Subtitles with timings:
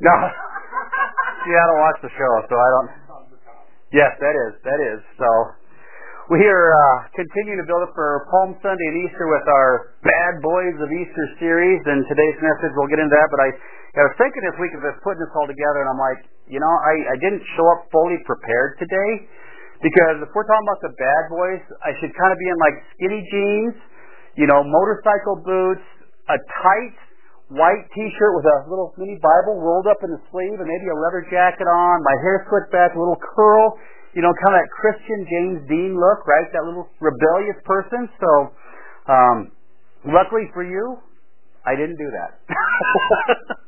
[0.00, 0.12] No.
[1.48, 2.90] yeah, I don't watch the show, so I don't.
[3.96, 5.00] Yes, that is, that is.
[5.16, 5.28] So
[6.28, 10.42] we are uh, continuing to build up for Palm Sunday and Easter with our Bad
[10.44, 13.28] Boys of Easter series, and today's message we'll get into that.
[13.32, 13.48] But I,
[13.96, 16.20] I was thinking this week of this putting this all together, and I'm like,
[16.52, 19.24] you know, I, I didn't show up fully prepared today
[19.80, 22.76] because if we're talking about the bad boys, I should kind of be in like
[23.00, 23.76] skinny jeans,
[24.36, 25.86] you know, motorcycle boots,
[26.28, 27.05] a tight
[27.48, 30.98] white t-shirt with a little mini Bible rolled up in the sleeve and maybe a
[30.98, 33.78] leather jacket on, my hair slicked back, a little curl,
[34.14, 36.48] you know, kind of that Christian James Dean look, right?
[36.50, 38.10] That little rebellious person.
[38.18, 38.30] So,
[39.06, 39.36] um,
[40.10, 40.98] luckily for you,
[41.62, 42.30] I didn't do that.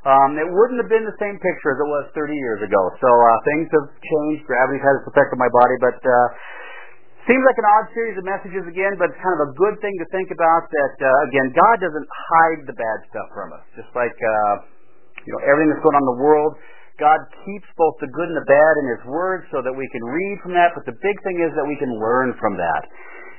[0.00, 2.80] Um, it wouldn't have been the same picture as it was 30 years ago.
[3.04, 4.48] So uh, things have changed.
[4.48, 6.26] Gravity has its effect on my body, but uh,
[7.30, 8.98] seems like an odd series of messages again.
[8.98, 10.66] But it's kind of a good thing to think about.
[10.66, 13.62] That uh, again, God doesn't hide the bad stuff from us.
[13.78, 14.54] Just like uh,
[15.22, 16.58] you know everything that's going on in the world,
[16.98, 20.02] God keeps both the good and the bad in His Word so that we can
[20.02, 20.74] read from that.
[20.74, 22.82] But the big thing is that we can learn from that.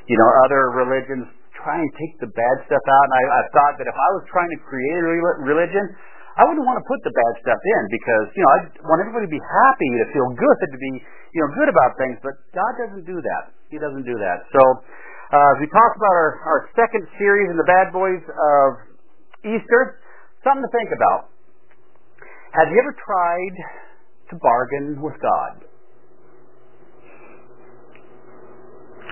[0.07, 1.27] You know, other religions
[1.59, 4.23] try and take the bad stuff out, and I, I thought that if I was
[4.31, 5.05] trying to create a
[5.45, 5.85] religion
[6.39, 9.27] I wouldn't want to put the bad stuff in because, you know, I want everybody
[9.27, 10.91] to be happy, to feel good, to be,
[11.35, 13.51] you know, good about things, but God doesn't do that.
[13.67, 14.47] He doesn't do that.
[14.55, 14.61] So,
[15.31, 18.69] uh, as we talk about our, our second series in the Bad Boys of
[19.43, 19.99] Easter,
[20.43, 21.31] something to think about.
[22.51, 23.55] Have you ever tried
[24.31, 25.67] to bargain with God?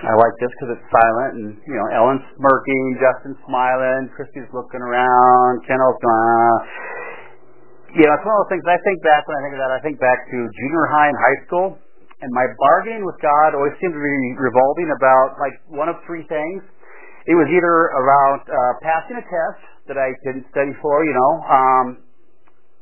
[0.00, 4.80] I like this because it's silent, and you know, Ellen's smirking, Justin's smiling, Christy's looking
[4.80, 6.56] around, Kendall's going.
[7.94, 9.72] You know, it's one of those things I think back when I think of that,
[9.74, 11.66] I think back to junior high and high school,
[12.22, 16.22] and my bargaining with God always seemed to be revolving about like one of three
[16.30, 16.62] things.
[17.26, 21.32] It was either about uh, passing a test that I didn't study for, you know,
[21.44, 21.86] um,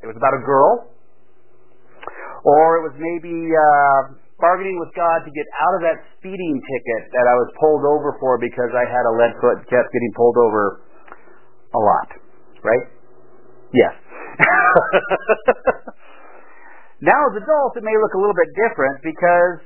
[0.03, 0.93] it was about a girl,
[2.45, 7.01] or it was maybe uh, bargaining with God to get out of that speeding ticket
[7.11, 10.37] that I was pulled over for because I had a lead foot kept getting pulled
[10.37, 10.85] over
[11.75, 12.09] a lot.
[12.63, 12.98] Right?
[13.73, 13.93] Yes.
[17.01, 19.59] now as adults it may look a little bit different because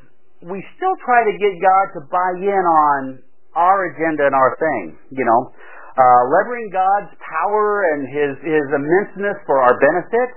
[0.43, 3.23] we still try to get God to buy in on
[3.55, 5.53] our agenda and our thing, you know.
[5.93, 10.29] Uh, leveraging God's power and His His immenseness for our benefit.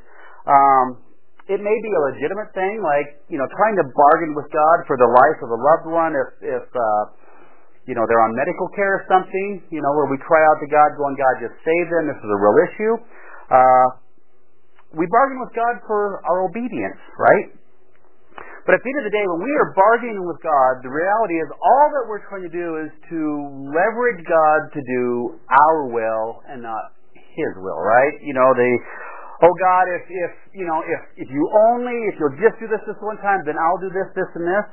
[0.45, 1.01] Um,
[1.49, 5.01] it may be a legitimate thing, like you know, trying to bargain with God for
[5.01, 6.13] the life of a loved one.
[6.13, 7.05] If if uh,
[7.89, 10.69] you know they're on medical care or something, you know, where we cry out to
[10.69, 12.13] God, going, God, just save them.
[12.13, 12.95] This is a real issue.
[13.51, 13.87] Uh,
[14.97, 17.53] we bargain with God for our obedience, right?
[18.67, 21.39] But at the end of the day, when we are bargaining with God, the reality
[21.39, 23.19] is all that we're trying to do is to
[23.71, 28.11] leverage God to do our will and not His will, right?
[28.27, 28.71] You know, the
[29.47, 32.83] oh God, if if you know if if you only if you'll just do this
[32.91, 34.67] this one time, then I'll do this this and this.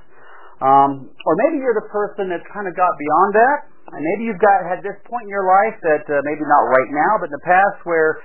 [0.58, 3.58] Um, or maybe you're the person that's kind of got beyond that,
[3.94, 6.90] and maybe you've got had this point in your life that uh, maybe not right
[6.90, 8.18] now, but in the past where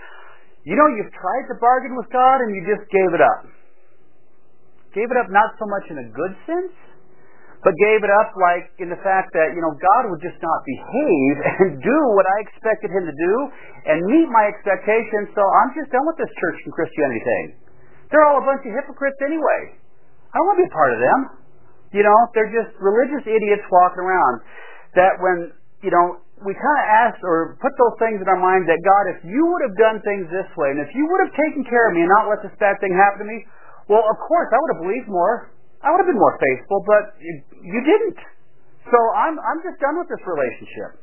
[0.65, 3.47] you know you've tried to bargain with God and you just gave it up.
[4.97, 6.75] Gave it up not so much in a good sense,
[7.63, 10.59] but gave it up like in the fact that, you know, God would just not
[10.63, 13.35] behave and do what I expected him to do
[13.91, 17.47] and meet my expectations, so I'm just done with this church and Christianity thing.
[18.11, 19.77] They're all a bunch of hypocrites anyway.
[20.33, 21.21] I don't want to be a part of them.
[21.93, 24.35] You know, they're just religious idiots walking around.
[24.97, 28.67] That when, you know, we kind of ask or put those things in our mind
[28.71, 31.35] that God, if you would have done things this way, and if you would have
[31.35, 33.43] taken care of me and not let this bad thing happen to me,
[33.91, 35.51] well, of course, I would have believed more.
[35.81, 38.19] I would have been more faithful, but you didn't.
[38.91, 40.99] So I'm I'm just done with this relationship.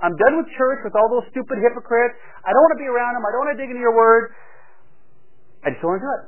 [0.00, 2.16] I'm done with church with all those stupid hypocrites.
[2.40, 3.24] I don't want to be around them.
[3.24, 4.32] I don't want to dig into your word.
[5.60, 6.24] I just don't want to do it.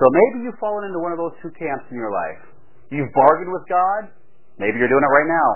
[0.00, 2.40] So maybe you've fallen into one of those two camps in your life.
[2.88, 4.08] You've bargained with God.
[4.56, 5.48] Maybe you're doing it right now.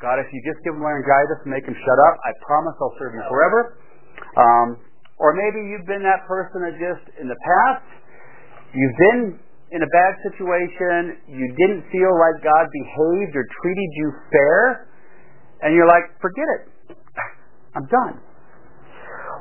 [0.00, 2.96] God, if you just give him laryngitis and make him shut up, I promise I'll
[2.96, 3.60] serve you forever.
[4.40, 4.68] Um,
[5.20, 7.84] or maybe you've been that person that just, in the past,
[8.72, 9.36] you've been
[9.70, 14.88] in a bad situation, you didn't feel like God behaved or treated you fair,
[15.62, 16.96] and you're like, forget it.
[17.76, 18.18] I'm done.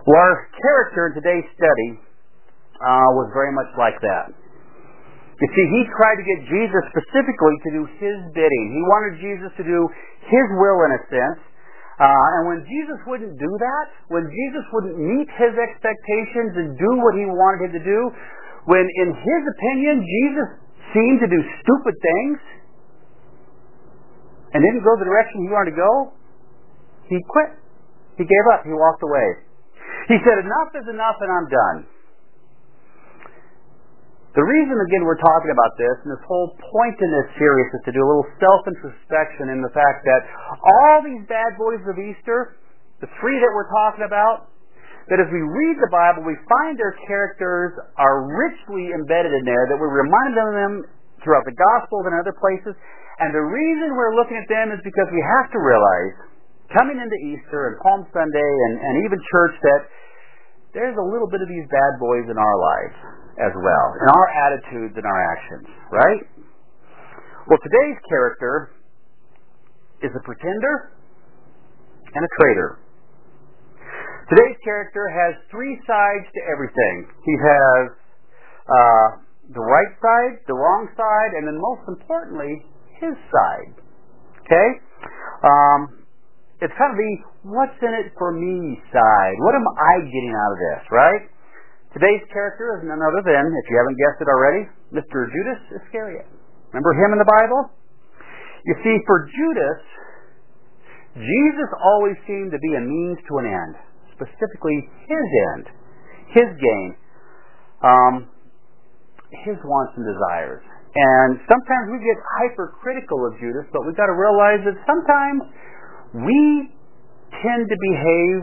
[0.06, 1.90] Well, our character in today's study
[2.84, 4.36] uh, was very much like that.
[5.40, 8.66] You see, he tried to get Jesus specifically to do his bidding.
[8.76, 9.88] He wanted Jesus to do
[10.28, 11.40] his will in a sense.
[12.00, 16.92] Uh, and when Jesus wouldn't do that, when Jesus wouldn't meet his expectations and do
[17.00, 18.00] what he wanted him to do,
[18.68, 20.48] when in his opinion Jesus
[20.92, 22.40] seemed to do stupid things
[24.56, 25.94] and didn't go the direction he wanted to go,
[27.08, 27.52] he quit.
[28.20, 28.68] He gave up.
[28.68, 29.28] He walked away.
[30.12, 31.78] He said, enough is enough and I'm done.
[34.38, 37.82] The reason, again, we're talking about this, and this whole point in this series is
[37.90, 40.22] to do a little self-introspection in the fact that
[40.62, 42.62] all these bad boys of Easter,
[43.02, 44.54] the three that we're talking about,
[45.10, 49.66] that as we read the Bible, we find their characters are richly embedded in there,
[49.66, 50.74] that we're reminded of them
[51.26, 52.78] throughout the Gospels and other places.
[53.18, 56.14] And the reason we're looking at them is because we have to realize,
[56.78, 59.82] coming into Easter and Palm Sunday and, and even church, that
[60.78, 64.28] there's a little bit of these bad boys in our lives as well, in our
[64.48, 66.22] attitudes and our actions, right?
[67.48, 68.76] Well, today's character
[70.04, 70.92] is a pretender
[72.14, 72.80] and a traitor.
[74.30, 77.10] Today's character has three sides to everything.
[77.26, 77.86] He has
[78.70, 79.08] uh,
[79.56, 82.62] the right side, the wrong side, and then most importantly,
[83.02, 83.74] his side.
[84.46, 84.70] Okay?
[85.42, 86.06] Um,
[86.62, 87.14] it's kind of the
[87.50, 89.36] what's in it for me side.
[89.40, 91.24] What am I getting out of this, right?
[91.94, 94.64] Today's character is none other than, if you haven't guessed it already,
[94.94, 95.26] Mr.
[95.30, 96.28] Judas Iscariot.
[96.70, 97.74] Remember him in the Bible?
[98.66, 99.82] You see, for Judas,
[101.18, 103.76] Jesus always seemed to be a means to an end
[104.20, 105.66] specifically his end,
[106.36, 106.90] his gain,
[107.80, 108.14] um,
[109.48, 110.64] his wants and desires.
[110.90, 115.42] And sometimes we get hypercritical of Judas, but we've got to realize that sometimes
[116.28, 116.74] we
[117.40, 118.38] tend to behave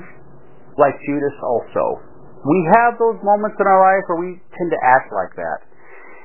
[0.78, 2.15] like Judas also.
[2.44, 5.58] We have those moments in our life where we tend to act like that.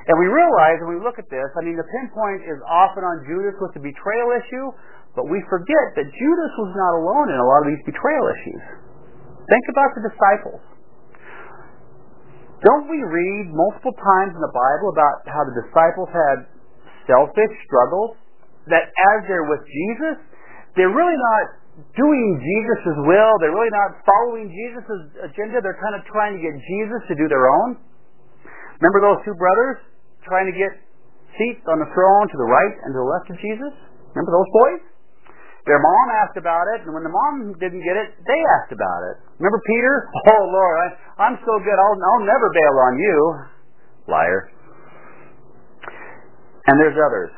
[0.10, 3.22] And we realize when we look at this, I mean, the pinpoint is often on
[3.30, 4.68] Judas with the betrayal issue,
[5.14, 8.64] but we forget that Judas was not alone in a lot of these betrayal issues.
[9.46, 10.62] Think about the disciples.
[12.62, 16.46] Don't we read multiple times in the Bible about how the disciples had
[17.10, 18.18] selfish struggles?
[18.70, 20.22] That as they're with Jesus,
[20.78, 21.61] they're really not
[21.96, 23.32] doing Jesus' will.
[23.40, 25.64] They're really not following Jesus' agenda.
[25.64, 27.80] They're kind of trying to get Jesus to do their own.
[28.82, 29.78] Remember those two brothers
[30.26, 30.74] trying to get
[31.38, 33.74] seats on the throne to the right and to the left of Jesus?
[34.14, 34.82] Remember those boys?
[35.70, 39.02] Their mom asked about it, and when the mom didn't get it, they asked about
[39.14, 39.22] it.
[39.38, 40.10] Remember Peter?
[40.32, 40.88] Oh Lord, I,
[41.30, 41.78] I'm so good.
[41.78, 43.18] I'll, I'll never bail on you,
[44.10, 44.50] liar.
[46.66, 47.30] And there's others.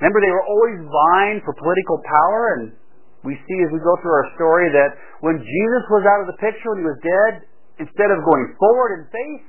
[0.00, 2.77] Remember, they were always vying for political power, and
[3.28, 6.38] we see as we go through our story that when Jesus was out of the
[6.40, 7.44] picture, when he was dead,
[7.76, 9.44] instead of going forward in faith,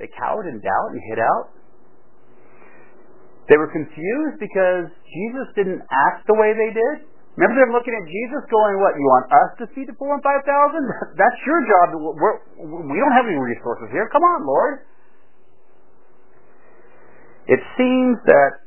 [0.00, 1.52] they cowered in doubt and hid out.
[3.52, 7.12] They were confused because Jesus didn't act the way they did.
[7.36, 10.24] Remember them looking at Jesus going, what, you want us to feed the four and
[10.24, 10.84] five thousand?
[11.20, 11.86] That's your job.
[11.96, 12.38] We're,
[12.88, 14.08] we don't have any resources here.
[14.12, 14.84] Come on, Lord.
[17.48, 18.64] It seems that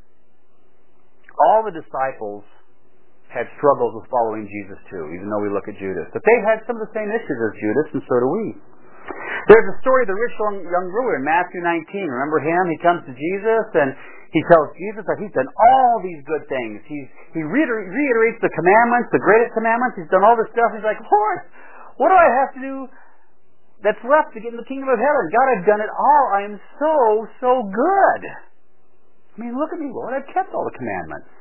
[1.38, 2.44] all the disciples
[3.36, 6.08] had struggles with following Jesus too, even though we look at Judas.
[6.15, 8.46] But they had some of the same issues as Judas, and so do we.
[9.51, 12.10] There's a story of the rich young ruler in Matthew 19.
[12.10, 12.63] Remember him?
[12.74, 13.94] He comes to Jesus and
[14.34, 16.82] he tells Jesus that he's done all these good things.
[16.89, 20.01] He's, he reiterates the commandments, the greatest commandments.
[20.01, 20.74] He's done all this stuff.
[20.74, 21.38] He's like, Lord,
[22.01, 22.75] what do I have to do
[23.86, 25.24] that's left to get in the kingdom of heaven?
[25.30, 26.25] God, I've done it all.
[26.34, 26.94] I am so,
[27.38, 28.22] so good.
[28.25, 30.18] I mean, look at me, Lord.
[30.18, 31.35] I've kept all the commandments.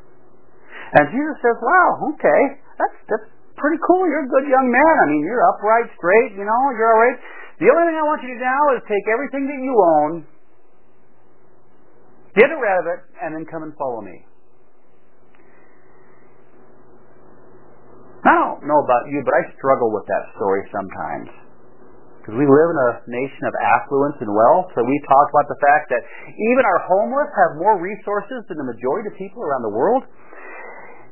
[0.98, 2.42] And Jesus says, wow, okay,
[2.78, 3.28] that's, that's
[3.58, 4.06] pretty cool.
[4.06, 4.94] You're a good young man.
[5.02, 7.18] I mean, you're upright, straight, you know, you're all right.
[7.58, 10.12] The only thing I want you to do now is take everything that you own
[12.34, 14.26] Get rid of it, and then come and follow me.
[18.26, 21.43] I don't know about you, but I struggle with that story sometimes.
[22.24, 25.60] Because we live in a nation of affluence and wealth, so we talk about the
[25.60, 26.00] fact that
[26.32, 30.08] even our homeless have more resources than the majority of people around the world.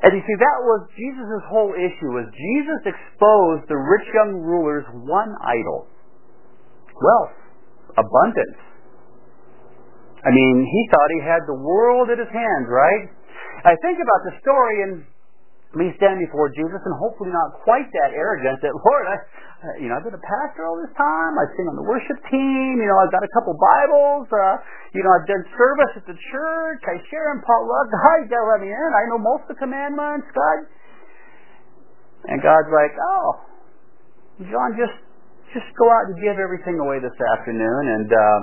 [0.08, 4.88] And you see, that was Jesus' whole issue, was Jesus exposed the rich young ruler's
[5.04, 5.84] one idol.
[6.96, 7.36] Wealth.
[8.00, 8.60] Abundance.
[10.24, 13.12] I mean, he thought he had the world at his hands, right?
[13.68, 15.04] I think about the story and
[15.72, 19.16] me standing before Jesus and hopefully not quite that arrogant that, Lord, I,
[19.80, 21.32] you know, I've been a pastor all this time.
[21.38, 22.76] I sing on the worship team.
[22.76, 24.28] You know, I've got a couple Bibles.
[24.28, 24.60] Uh,
[24.92, 26.82] you know, I've done service at the church.
[26.84, 27.86] I share in potluck.
[27.94, 28.90] God, you gotta let me in.
[28.92, 30.58] I know most of the commandments, God.
[32.28, 33.28] And God's like, oh,
[34.46, 34.94] John, just,
[35.56, 38.38] just go out and give everything away this afternoon and, uh,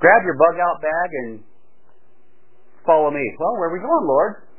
[0.00, 1.44] grab your bug out bag and
[2.88, 3.22] follow me.
[3.38, 4.49] Well, where are we going, Lord?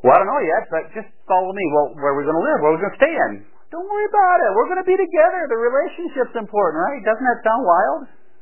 [0.00, 1.64] Well, I don't know yet, but just follow me.
[1.76, 2.58] Well, where are we going to live?
[2.64, 3.32] Where are we going to stay in?
[3.68, 4.50] Don't worry about it.
[4.56, 5.46] We're going to be together.
[5.46, 7.00] The relationship's important, right?
[7.04, 8.00] Doesn't that sound wild?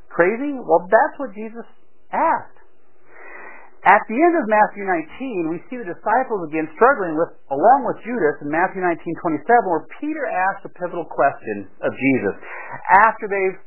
[0.09, 0.57] Crazy?
[0.57, 1.67] Well, that's what Jesus
[2.15, 2.59] asked.
[3.87, 8.03] At the end of Matthew 19, we see the disciples again struggling with, along with
[8.03, 12.35] Judas in Matthew 19:27, where Peter asks a pivotal question of Jesus.
[13.07, 13.59] After they've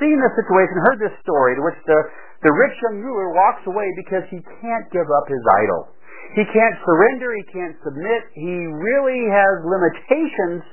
[0.00, 1.98] seen this situation, heard this story, to which the,
[2.46, 5.94] the rich young ruler walks away because he can't give up his idol.
[6.34, 10.66] He can't surrender, he can't submit, he really has limitations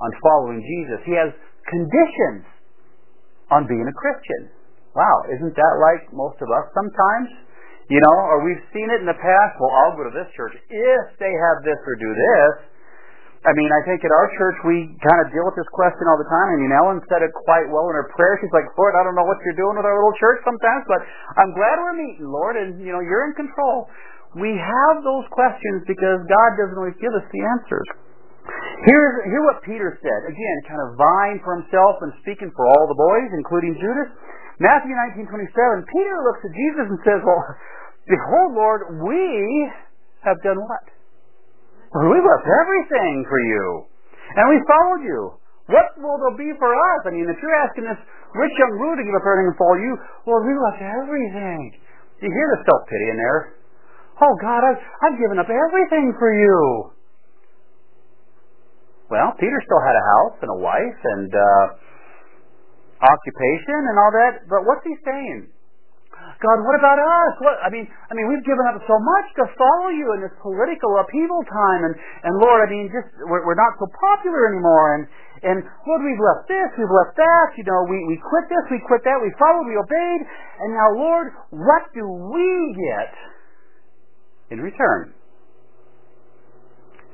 [0.00, 0.98] on following Jesus.
[1.06, 1.30] He has
[1.68, 2.48] conditions
[3.52, 4.50] on being a Christian.
[4.96, 7.30] Wow, isn't that like most of us sometimes?
[7.90, 9.52] You know, or we've seen it in the past.
[9.58, 12.69] Well, I'll go to this church if they have this or do this.
[13.40, 16.20] I mean, I think at our church we kind of deal with this question all
[16.20, 16.48] the time.
[16.52, 18.36] I mean, Ellen said it quite well in her prayer.
[18.36, 21.00] She's like, Lord, I don't know what you're doing with our little church sometimes, but
[21.40, 23.88] I'm glad we're meeting, Lord, and you know, you're in control.
[24.36, 27.88] We have those questions because God doesn't always give us the answers.
[28.84, 30.20] Here's hear what Peter said.
[30.28, 34.12] Again, kind of vying for himself and speaking for all the boys, including Judas.
[34.60, 35.88] Matthew 19:27.
[35.88, 37.40] Peter looks at Jesus and says, "Well,
[38.10, 39.70] Behold, Lord, we
[40.26, 40.84] have done what?
[41.90, 43.86] We left everything for you.
[44.38, 45.20] And we followed you.
[45.70, 47.00] What will there be for us?
[47.06, 47.98] I mean, if you're asking this
[48.34, 49.92] rich young ruler to give up everything and follow you,
[50.26, 51.60] well, we left everything.
[52.22, 53.40] You hear the self-pity in there?
[54.22, 56.92] Oh, God, I've, I've given up everything for you.
[59.10, 61.64] Well, Peter still had a house and a wife and uh,
[63.02, 65.50] occupation and all that, but what's he saying?
[66.40, 67.32] God, what about us?
[67.44, 70.32] What, I mean, I mean, we've given up so much to follow you in this
[70.40, 71.94] political upheaval time, and
[72.24, 75.02] and Lord, I mean, just we're, we're not so popular anymore, and
[75.44, 77.48] and Lord, we've left this, we've left that.
[77.60, 80.22] You know, we we quit this, we quit that, we followed, we obeyed,
[80.64, 83.12] and now, Lord, what do we get
[84.56, 85.12] in return?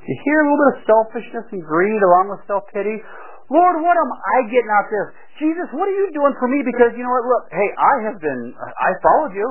[0.07, 3.03] You hear a little bit of selfishness and greed along with self pity.
[3.47, 5.09] Lord, what am I getting out of this?
[5.39, 6.67] Jesus, what are you doing for me?
[6.67, 7.27] Because you know what?
[7.29, 9.49] Look, hey, I have been, I followed you.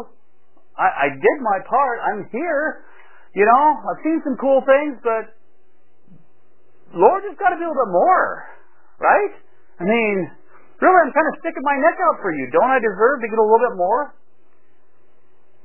[0.75, 2.03] I, I did my part.
[2.03, 2.83] I'm here.
[3.31, 5.31] You know, I've seen some cool things, but
[6.95, 8.47] Lord, there's got to be a little bit more,
[8.99, 9.33] right?
[9.79, 10.15] I mean,
[10.79, 12.47] really, I'm kind of sticking my neck out for you.
[12.51, 14.15] Don't I deserve to get a little bit more?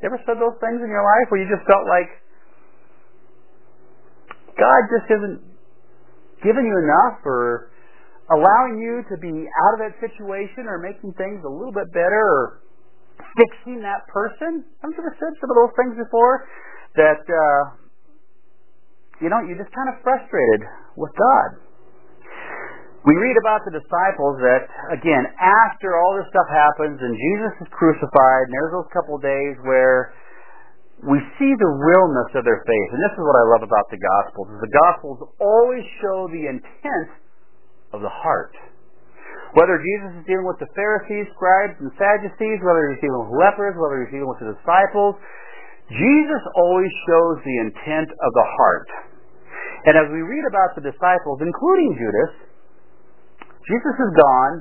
[0.03, 2.11] You ever said those things in your life where you just felt like
[4.59, 5.39] God just isn't
[6.43, 7.71] giving you enough, or
[8.31, 12.23] allowing you to be out of that situation or making things a little bit better
[12.23, 12.63] or
[13.37, 14.65] fixing that person.
[14.81, 16.47] Haven't you ever said some of those things before?
[16.95, 17.63] That, uh,
[19.23, 20.63] you know, you're just kind of frustrated
[20.95, 21.49] with God.
[23.01, 27.69] We read about the disciples that, again, after all this stuff happens and Jesus is
[27.73, 30.13] crucified, and there's those couple days where
[31.09, 32.89] we see the realness of their faith.
[32.93, 36.45] And this is what I love about the Gospels, is the Gospels always show the
[36.53, 37.09] intent
[37.93, 38.55] of the heart.
[39.59, 43.75] Whether Jesus is dealing with the Pharisees, scribes, and Sadducees, whether he's dealing with lepers,
[43.75, 45.19] whether he's dealing with the disciples,
[45.91, 48.91] Jesus always shows the intent of the heart.
[49.91, 52.33] And as we read about the disciples, including Judas,
[53.67, 54.55] Jesus is gone.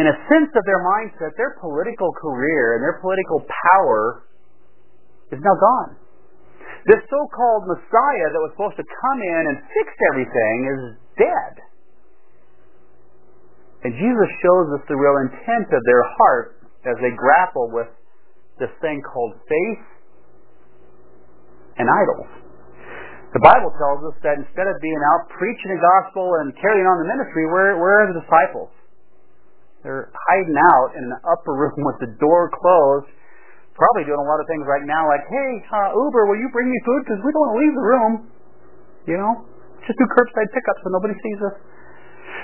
[0.00, 4.26] In a sense of their mindset, their political career and their political power
[5.30, 6.00] is now gone.
[6.88, 10.80] This so-called Messiah that was supposed to come in and fix everything is
[11.18, 11.54] dead.
[13.84, 16.56] And Jesus shows us the real intent of their heart
[16.88, 17.88] as they grapple with
[18.56, 19.84] this thing called faith
[21.76, 22.30] and idols.
[23.34, 27.02] The Bible tells us that instead of being out preaching the gospel and carrying on
[27.02, 28.70] the ministry, where, where are the disciples?
[29.82, 33.10] They're hiding out in an upper room with the door closed,
[33.74, 36.70] probably doing a lot of things right now, like, hey, uh, Uber, will you bring
[36.70, 37.00] me food?
[37.04, 38.12] Because we don't want to leave the room.
[39.04, 39.32] You know?
[39.84, 41.56] Just do curbside pickup so nobody sees us.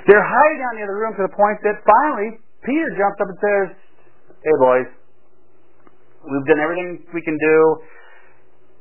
[0.09, 3.28] They're hiding out in the other room to the point that finally Peter jumps up
[3.28, 3.66] and says,
[4.40, 4.88] Hey boys,
[6.25, 7.56] we've done everything we can do.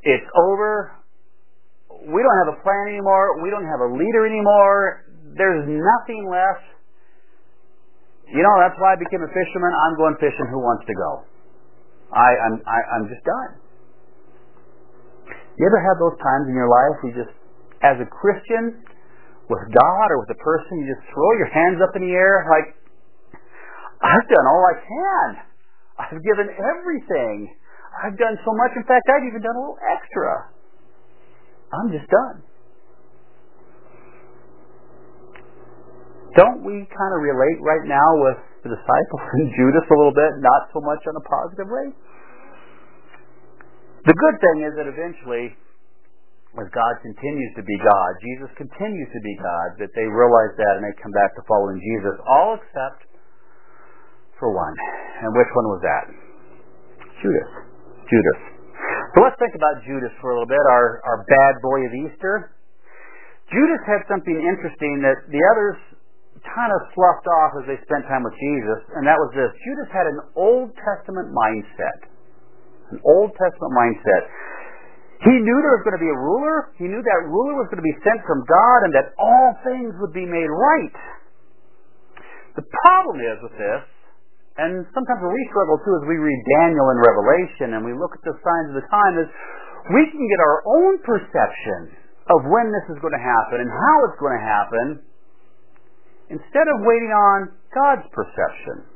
[0.03, 0.95] It's over.
[2.07, 3.43] We don't have a plan anymore.
[3.43, 5.03] We don't have a leader anymore.
[5.35, 6.63] There's nothing left.
[8.31, 9.73] You know, that's why I became a fisherman.
[9.73, 10.47] I'm going fishing.
[10.53, 11.11] Who wants to go?
[12.15, 13.51] I, I'm, I, I'm just done.
[15.59, 17.35] You ever have those times in your life you just
[17.81, 18.83] as a Christian
[19.49, 22.45] with God or with a person, you just throw your hands up in the air
[22.49, 22.75] like,
[23.99, 25.27] I've done all I can.
[25.99, 27.51] I've given everything.
[27.99, 28.71] I've done so much.
[28.79, 30.47] In fact, I've even done a little extra.
[31.75, 32.37] I'm just done.
[36.37, 40.39] Don't we kind of relate right now with the disciples and Judas a little bit,
[40.39, 41.87] not so much on a positive way?
[44.07, 45.57] The good thing is that eventually
[46.57, 50.81] as God continues to be God, Jesus continues to be God, that they realize that
[50.81, 53.05] and they come back to following Jesus, all except
[54.41, 54.73] for one.
[55.21, 56.05] And which one was that?
[57.21, 57.51] Judas.
[58.09, 58.39] Judas.
[59.13, 62.55] So let's think about Judas for a little bit, our, our bad boy of Easter.
[63.53, 65.77] Judas had something interesting that the others
[66.45, 69.51] kind of sloughed off as they spent time with Jesus, and that was this.
[69.65, 72.09] Judas had an Old Testament mindset.
[72.95, 74.23] An Old Testament mindset.
[75.19, 76.71] He knew there was going to be a ruler.
[76.79, 79.91] He knew that ruler was going to be sent from God and that all things
[79.99, 80.95] would be made right.
[82.55, 83.83] The problem is with this,
[84.59, 88.23] and sometimes we struggle too as we read Daniel and Revelation and we look at
[88.23, 89.27] the signs of the time, is
[89.91, 91.99] we can get our own perception
[92.31, 94.87] of when this is going to happen and how it's going to happen
[96.31, 98.87] instead of waiting on God's perception.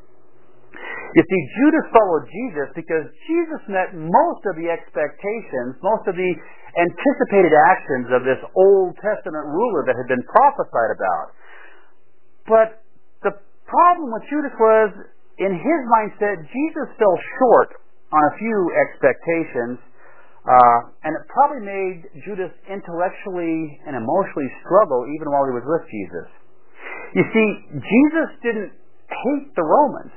[1.13, 6.32] You see, Judas followed Jesus because Jesus met most of the expectations, most of the
[6.74, 11.27] anticipated actions of this Old Testament ruler that had been prophesied about.
[12.50, 12.70] But
[13.22, 13.34] the
[13.70, 14.89] problem with Judas was,
[15.38, 17.77] in his mindset, Jesus fell short
[18.10, 18.58] on a few
[18.89, 19.77] expectations,
[20.50, 25.86] uh, and it probably made Judas intellectually and emotionally struggle even while he was with
[25.89, 26.27] Jesus.
[27.13, 28.74] You see, Jesus didn't
[29.13, 30.13] hate the Romans.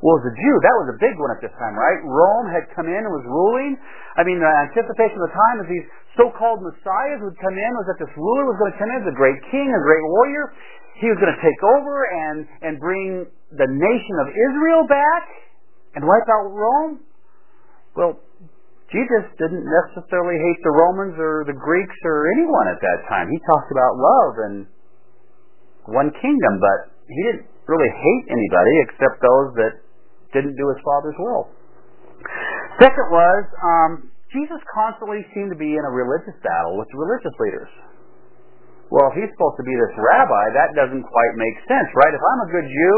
[0.00, 2.00] Well, as a Jew, that was a big one at this time, right?
[2.00, 3.76] Rome had come in and was ruling.
[4.16, 7.86] I mean, the anticipation of the time as these so-called messiahs would come in was
[7.92, 10.56] that this ruler was going to come in as a great king, a great warrior.
[10.96, 15.24] He was going to take over and, and bring the nation of Israel back
[15.96, 17.04] and wipe out Rome.
[17.92, 18.24] Well,
[18.88, 23.28] Jesus didn't necessarily hate the Romans or the Greeks or anyone at that time.
[23.28, 24.56] He talked about love and
[25.92, 29.72] one kingdom, but he didn't really hate anybody except those that
[30.32, 31.50] didn't do his father's will.
[32.78, 33.90] Second was, um,
[34.30, 37.70] Jesus constantly seemed to be in a religious battle with the religious leaders.
[38.90, 42.10] Well, if he's supposed to be this rabbi, that doesn't quite make sense, right?
[42.10, 42.96] If I'm a good Jew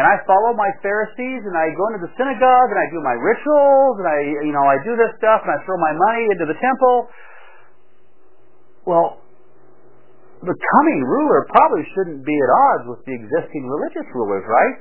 [0.00, 3.16] and I follow my Pharisees and I go into the synagogue and I do my
[3.20, 6.48] rituals and I, you know, I do this stuff and I throw my money into
[6.48, 7.12] the temple,
[8.88, 9.20] well,
[10.40, 14.76] the coming ruler probably shouldn't be at odds with the existing religious rulers, right?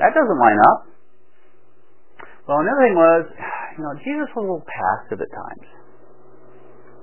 [0.00, 0.89] That doesn't line up.
[2.50, 3.22] Well, another thing was,
[3.78, 5.66] you know, Jesus was a little passive at times.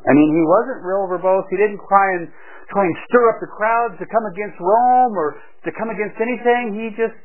[0.03, 1.47] I mean, he wasn't real verbose.
[1.47, 2.27] He didn't try and
[2.67, 6.75] try and stir up the crowds to come against Rome or to come against anything.
[6.75, 7.15] He just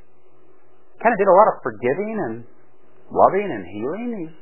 [1.03, 2.35] kind of did a lot of forgiving and
[3.11, 4.09] loving and healing.
[4.23, 4.37] He's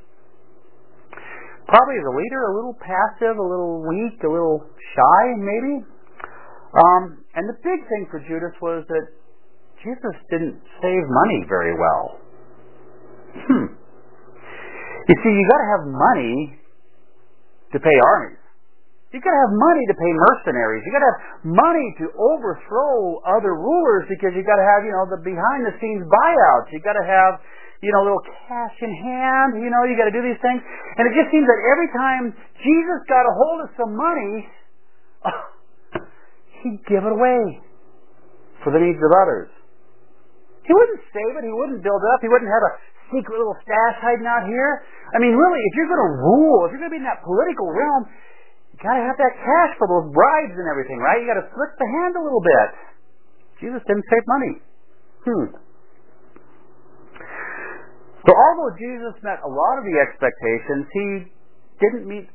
[1.64, 5.74] probably as a leader a little passive, a little weak, a little shy, maybe.
[6.76, 9.04] Um, and the big thing for Judas was that
[9.80, 12.20] Jesus didn't save money very well.
[13.34, 13.66] Hmm.
[15.08, 16.60] You see, you got to have money
[17.72, 18.40] to pay armies.
[19.10, 20.86] You got to have money to pay mercenaries.
[20.86, 24.94] You got to have money to overthrow other rulers because you got to have, you
[24.94, 26.70] know, the behind the scenes buyouts.
[26.70, 27.42] You got to have,
[27.82, 29.58] you know, little cash in hand.
[29.58, 30.62] You know, you got to do these things.
[30.94, 32.30] And it just seems that every time
[32.62, 34.46] Jesus got a hold of some money,
[35.26, 35.42] oh,
[36.62, 37.66] he'd give it away
[38.62, 39.50] for the needs of others.
[40.62, 41.42] He wouldn't save it.
[41.42, 42.22] He wouldn't build it up.
[42.22, 42.72] He wouldn't have a
[43.10, 44.86] secret little stash hiding out here.
[45.14, 47.22] I mean, really, if you're going to rule, if you're going to be in that
[47.26, 48.06] political realm,
[48.72, 51.20] you got to have that cash for those bribes and everything, right?
[51.20, 52.68] You got to slip the hand a little bit.
[53.60, 54.54] Jesus didn't save money.
[55.26, 55.46] Hmm.
[58.24, 61.06] So although Jesus met a lot of the expectations, he
[61.80, 62.28] didn't meet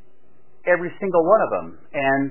[0.65, 1.67] every single one of them.
[1.93, 2.23] And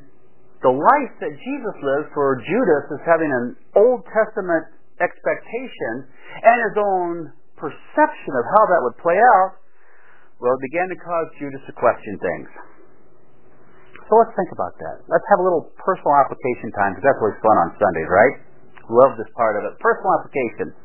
[0.62, 3.46] the life that Jesus lived for Judas is having an
[3.78, 6.06] Old Testament expectation
[6.42, 7.12] and his own
[7.64, 9.56] perception of how that would play out,
[10.36, 12.50] well, it began to cause Judas to question things.
[14.04, 15.00] So let's think about that.
[15.08, 18.34] Let's have a little personal application time because that's always fun on Sundays, right?
[18.92, 19.80] Love this part of it.
[19.80, 20.76] Personal application.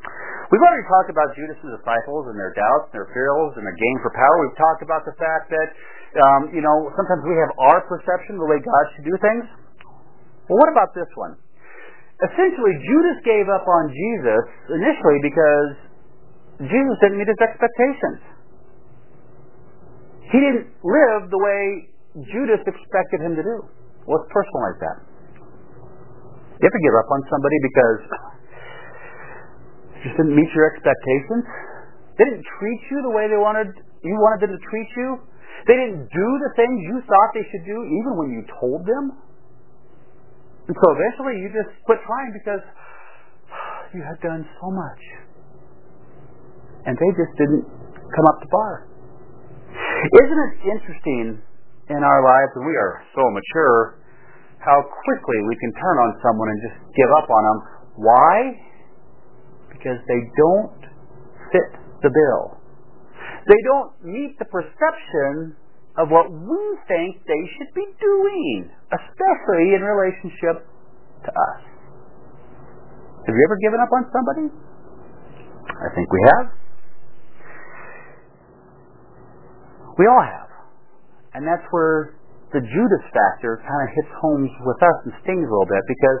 [0.48, 3.98] We've already talked about Judas' disciples and their doubts, and their fears, and their game
[4.00, 4.34] for power.
[4.40, 5.68] We've talked about the fact that,
[6.24, 9.44] um, you know, sometimes we have our perception of the way God should do things.
[10.48, 11.36] Well, what about this one?
[12.24, 14.44] Essentially, Judas gave up on Jesus
[14.80, 15.89] initially because
[16.60, 18.20] Jesus didn't meet his expectations.
[20.28, 21.88] He didn't live the way
[22.28, 23.56] Judas expected him to do.
[24.04, 24.98] Let's personalize that.
[26.60, 28.00] You ever give up on somebody because
[30.04, 31.44] just didn't meet your expectations?
[32.20, 33.72] They didn't treat you the way they wanted
[34.04, 35.08] you wanted them to treat you.
[35.64, 39.16] They didn't do the things you thought they should do even when you told them.
[40.68, 42.64] And so eventually you just quit trying because
[43.96, 45.00] you had done so much
[46.86, 48.72] and they just didn't come up to par.
[49.70, 51.26] Isn't it interesting
[51.90, 54.00] in our lives, and we are so mature,
[54.60, 57.58] how quickly we can turn on someone and just give up on them?
[58.00, 58.34] Why?
[59.72, 60.80] Because they don't
[61.52, 61.68] fit
[62.02, 62.60] the bill.
[63.48, 65.56] They don't meet the perception
[65.98, 70.64] of what we think they should be doing, especially in relationship
[71.24, 71.60] to us.
[73.26, 74.46] Have you ever given up on somebody?
[75.68, 76.46] I think we have.
[80.00, 80.48] We all have.
[81.36, 82.16] And that's where
[82.56, 86.18] the Judas factor kind of hits home with us and stings a little bit because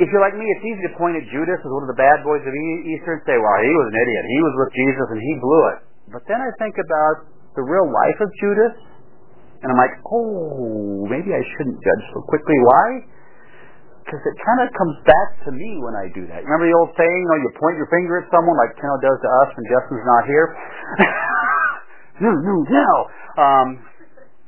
[0.00, 2.24] if you're like me, it's easy to point at Judas as one of the bad
[2.24, 4.24] boys of Easter and say, well, he was an idiot.
[4.24, 5.78] He was with Jesus and he blew it.
[6.16, 8.74] But then I think about the real life of Judas
[9.62, 12.56] and I'm like, oh, maybe I shouldn't judge so quickly.
[12.56, 12.86] Why?
[14.02, 16.42] Because it kind of comes back to me when I do that.
[16.42, 19.18] Remember the old saying, you know, you point your finger at someone like Keno does
[19.22, 20.48] to us when Justin's not here?
[22.22, 22.90] no, no, no.
[23.36, 23.68] Um,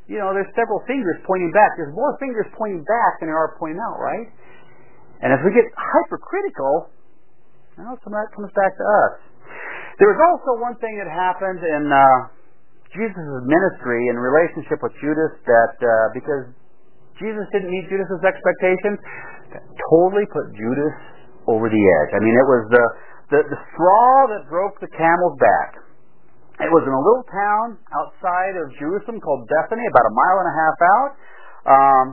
[0.07, 1.75] you know, there's several fingers pointing back.
[1.75, 4.29] There's more fingers pointing back than there are pointing out, right?
[5.25, 6.93] And as we get hypercritical,
[7.81, 9.15] well, some of that comes back to us.
[9.99, 12.31] There was also one thing that happened in uh,
[12.95, 16.55] Jesus' ministry in relationship with Judas that uh, because
[17.19, 18.99] Jesus didn't meet Judas's expectations,
[19.55, 20.95] that totally put Judas
[21.47, 22.11] over the edge.
[22.15, 22.85] I mean, it was the,
[23.31, 25.84] the, the straw that broke the camel's back.
[26.63, 27.67] It was in a little town
[27.99, 31.11] outside of Jerusalem called Bethany, about a mile and a half out.
[31.67, 32.07] Um,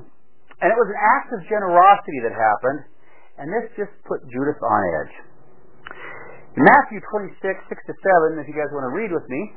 [0.65, 2.82] and it was an act of generosity that happened,
[3.38, 5.15] and this just put Judas on edge.
[6.58, 9.54] In Matthew 26, 6 to 7, if you guys want to read with me,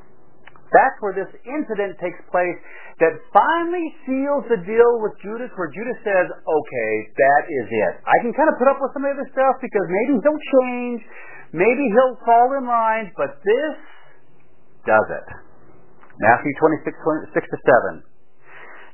[0.73, 2.59] that's where this incident takes place
[2.99, 7.95] that finally seals the deal with Judas, where Judas says, okay, that is it.
[8.05, 11.01] I can kind of put up with some of this stuff because maybe he'll change,
[11.53, 13.77] maybe he'll fall in line, but this
[14.87, 15.27] does it.
[16.21, 16.95] Matthew 26,
[17.35, 17.59] 6 to
[17.99, 18.05] 7.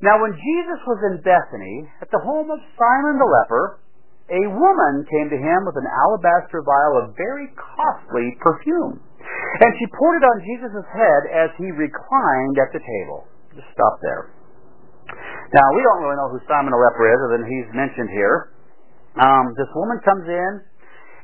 [0.00, 3.84] Now when Jesus was in Bethany, at the home of Simon the leper,
[4.30, 9.02] a woman came to him with an alabaster vial of very costly perfume.
[9.60, 13.26] And she poured it on Jesus' head as he reclined at the table.
[13.52, 14.30] Just stop there.
[15.50, 18.54] Now, we don't really know who Simon the leper is, other than he's mentioned here.
[19.18, 20.50] Um, this woman comes in,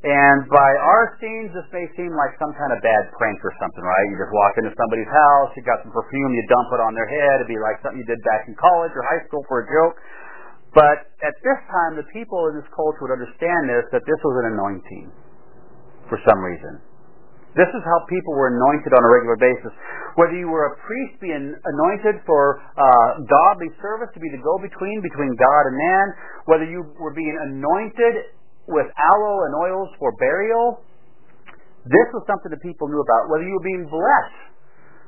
[0.04, 3.80] and by our scenes, this may seem like some kind of bad prank or something,
[3.80, 4.04] right?
[4.12, 7.08] You just walk into somebody's house, you got some perfume, you dump it on their
[7.08, 7.40] head.
[7.40, 9.96] It'd be like something you did back in college or high school for a joke.
[10.76, 14.34] But at this time, the people in this culture would understand this, that this was
[14.44, 15.08] an anointing
[16.12, 16.84] for some reason.
[17.56, 19.72] This is how people were anointed on a regular basis.
[20.20, 25.00] Whether you were a priest being anointed for uh, godly service to be the go-between
[25.00, 26.06] between God and man,
[26.44, 28.36] whether you were being anointed
[28.68, 30.82] with aloe and oils for burial,
[31.86, 33.30] this was something that people knew about.
[33.30, 34.40] Whether you were being blessed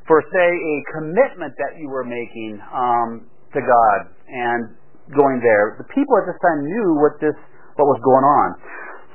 [0.06, 3.98] for, say, a commitment that you were making um, to God
[4.30, 4.78] and
[5.10, 7.34] going there, the people at this time knew what this
[7.74, 8.48] what was going on.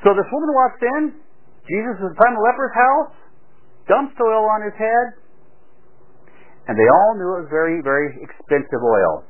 [0.03, 1.01] So this woman walks in.
[1.67, 3.15] Jesus is in the leper's house
[3.87, 5.05] dumped oil on his head,
[6.67, 9.27] and they all knew it was very, very expensive oil.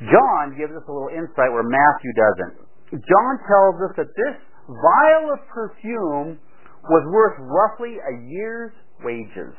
[0.00, 2.69] John gives us a little insight where Matthew doesn't.
[2.90, 6.38] John tells us that this vial of perfume
[6.90, 8.74] was worth roughly a year's
[9.06, 9.54] wages.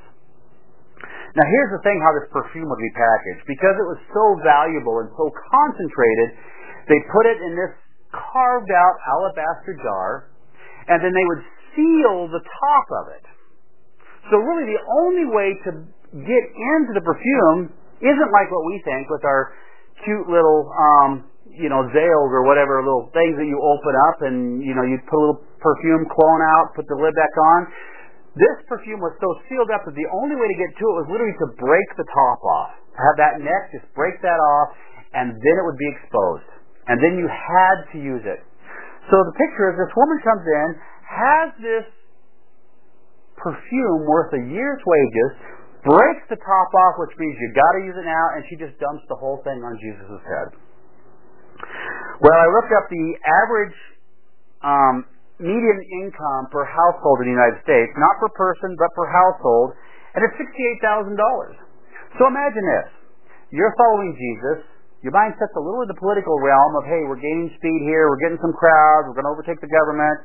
[1.31, 3.47] Now here's the thing how this perfume would be packaged.
[3.47, 6.35] Because it was so valuable and so concentrated,
[6.91, 7.71] they put it in this
[8.11, 10.27] carved out alabaster jar,
[10.91, 13.25] and then they would seal the top of it.
[14.27, 15.69] So really the only way to
[16.19, 17.71] get into the perfume
[18.03, 19.55] isn't like what we think with our
[20.03, 24.63] cute little, um, you know, Zales or whatever little things that you open up and,
[24.63, 27.59] you know, you put a little perfume clone out, put the lid back on.
[28.35, 31.07] This perfume was so sealed up that the only way to get to it was
[31.11, 32.71] literally to break the top off.
[32.95, 34.71] Have that neck, just break that off,
[35.11, 36.47] and then it would be exposed.
[36.87, 38.39] And then you had to use it.
[39.11, 40.67] So the picture is this woman comes in,
[41.03, 41.85] has this
[43.35, 45.31] perfume worth a year's wages,
[45.83, 48.77] breaks the top off, which means you got to use it now, and she just
[48.79, 50.70] dumps the whole thing on Jesus' head.
[52.21, 53.77] Well, I looked up the average
[54.61, 54.95] um,
[55.41, 59.73] median income per household in the United States, not per person, but per household,
[60.13, 61.17] and it's $68,000.
[62.19, 62.89] So imagine this.
[63.49, 64.63] You're following Jesus.
[65.01, 68.05] Your mind sets a little in the political realm of, hey, we're gaining speed here,
[68.05, 70.17] we're getting some crowds, we're going to overtake the government.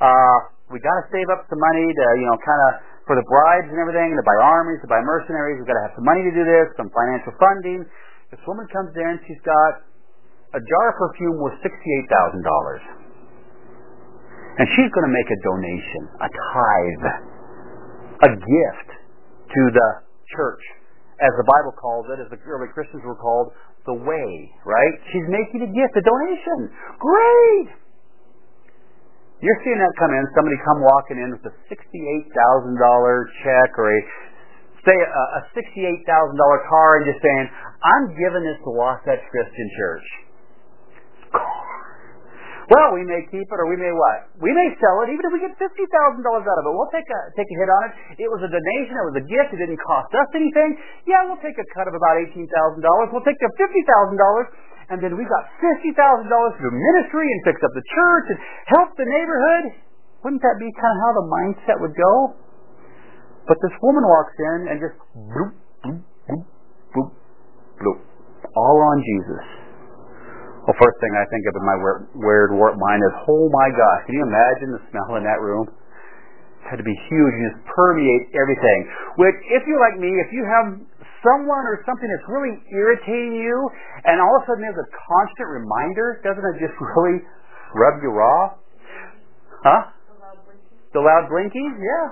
[0.00, 0.36] Uh,
[0.72, 2.70] we got to save up some money to, you know, kind of
[3.04, 5.60] for the bribes and everything, to buy armies, to buy mercenaries.
[5.60, 7.84] We've got to have some money to do this, some financial funding.
[8.32, 9.84] This woman comes in, she's got
[10.52, 12.84] a jar of perfume thousand dollars,
[14.60, 17.06] and she's going to make a donation, a tithe,
[18.28, 18.88] a gift
[19.48, 19.88] to the
[20.36, 20.64] church,
[21.24, 23.52] as the Bible calls it, as the early Christians were called,
[23.88, 24.28] the way.
[24.64, 24.94] Right?
[25.12, 26.68] She's making a gift, a donation.
[27.00, 27.68] Great.
[29.42, 31.74] You're seeing that come in, somebody come walking in with a $68,000
[33.42, 34.00] check or a
[34.86, 37.46] say, a $68,000 car and just saying,
[37.82, 40.06] I'm giving this to Wasatch Christian Church.
[42.72, 44.32] Well, we may keep it or we may what?
[44.40, 46.72] We may sell it even if we get $50,000 out of it.
[46.72, 47.92] We'll take a, take a hit on it.
[48.22, 48.94] It was a donation.
[48.96, 49.50] It was a gift.
[49.52, 50.78] It didn't cost us anything.
[51.04, 52.48] Yeah, we'll take a cut of about $18,000.
[53.12, 57.86] We'll take the $50,000 and then we got $50,000 for ministry and fix up the
[57.86, 58.38] church and
[58.72, 59.64] help the neighborhood.
[60.24, 62.36] Wouldn't that be kind of how the mindset would go?
[63.48, 65.50] But this woman walks in and just bloop,
[65.82, 66.44] bloop, bloop,
[66.94, 67.10] bloop,
[67.80, 67.98] bloop,
[68.54, 69.61] all on Jesus.
[70.62, 71.78] Well, first thing I think of in my
[72.14, 75.66] weird warped mind is, oh my gosh, can you imagine the smell in that room?
[75.66, 78.78] It had to be huge and just permeate everything.
[79.18, 80.78] Which, if you're like me, if you have
[81.26, 83.58] someone or something that's really irritating you,
[84.06, 87.26] and all of a sudden there's a constant reminder, doesn't it just really
[87.74, 88.54] rub you raw?
[89.66, 89.82] Huh?
[90.94, 91.74] The loud blinking?
[91.82, 92.06] Yeah.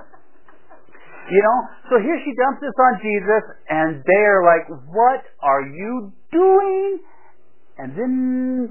[1.30, 6.10] You know, so here she dumps this on Jesus, and they're like, what are you
[6.34, 6.98] doing?
[7.80, 8.12] And then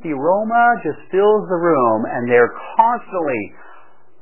[0.05, 3.57] the aroma just fills the room and they're constantly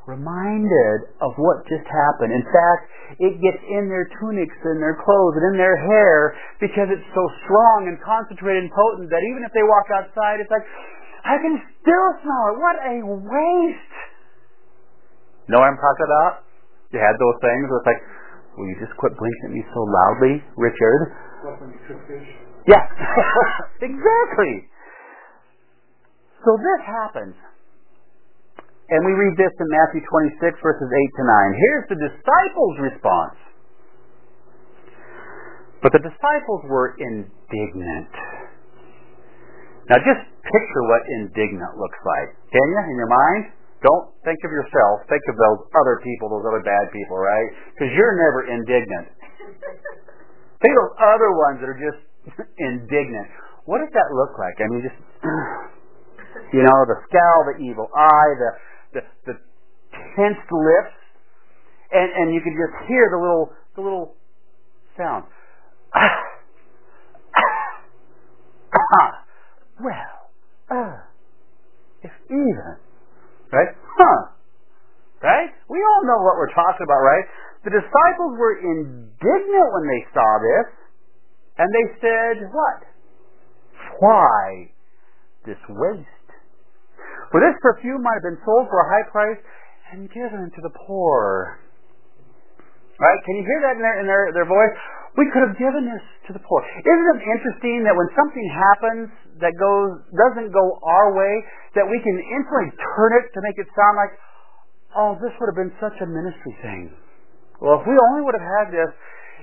[0.07, 2.31] reminded of what just happened.
[2.31, 2.81] In fact,
[3.19, 7.23] it gets in their tunics and their clothes and in their hair because it's so
[7.43, 10.63] strong and concentrated and potent that even if they walk outside, it's like,
[11.27, 12.55] I can still smell it.
[12.63, 13.95] What a waste.
[15.51, 16.47] Know what I'm talking about?
[16.95, 18.01] You had those things where it's like,
[18.55, 21.11] will you just quit blinking at me so loudly, Richard?
[22.71, 22.83] Yeah,
[23.83, 24.71] exactly.
[26.45, 27.35] So this happens.
[28.87, 31.63] And we read this in Matthew 26, verses 8 to 9.
[31.67, 33.39] Here's the disciples' response.
[35.83, 38.11] But the disciples were indignant.
[39.91, 42.29] Now just picture what indignant looks like.
[42.51, 43.43] Can you, in your mind?
[43.83, 45.05] Don't think of yourself.
[45.05, 47.49] Think of those other people, those other bad people, right?
[47.75, 49.07] Because you're never indignant.
[50.63, 52.01] think of those other ones that are just
[52.57, 53.29] indignant.
[53.69, 54.57] What does that look like?
[54.63, 54.97] I mean, just
[56.53, 58.51] You know, the scowl, the evil eye, the
[58.93, 59.35] the, the
[60.15, 60.95] tensed lips,
[61.91, 64.15] and and you can just hear the little the little
[64.97, 65.25] sound.
[69.81, 70.17] well,
[70.71, 70.97] uh,
[72.03, 72.77] if even,
[73.51, 73.71] right?
[73.97, 74.33] Huh?
[75.23, 75.49] Right?
[75.69, 77.25] We all know what we're talking about, right?
[77.65, 80.67] The disciples were indignant when they saw this,
[81.57, 82.85] and they said, what?
[83.99, 84.71] Why
[85.45, 86.16] this waste?
[87.31, 89.41] For this perfume might have been sold for a high price
[89.93, 91.59] and given to the poor.
[92.97, 93.19] Right?
[93.23, 94.73] Can you hear that in their, in their, their voice?
[95.17, 96.61] We could have given this to the poor.
[96.61, 99.09] Isn't it interesting that when something happens
[99.41, 101.33] that goes doesn't go our way,
[101.73, 104.13] that we can instantly turn it to make it sound like,
[104.93, 106.93] oh, this would have been such a ministry thing.
[107.61, 108.91] Well, if we only would have had this,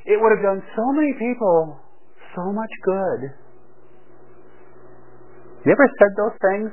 [0.06, 1.78] it would have done so many people
[2.34, 3.20] so much good.
[5.64, 6.70] You ever said those things?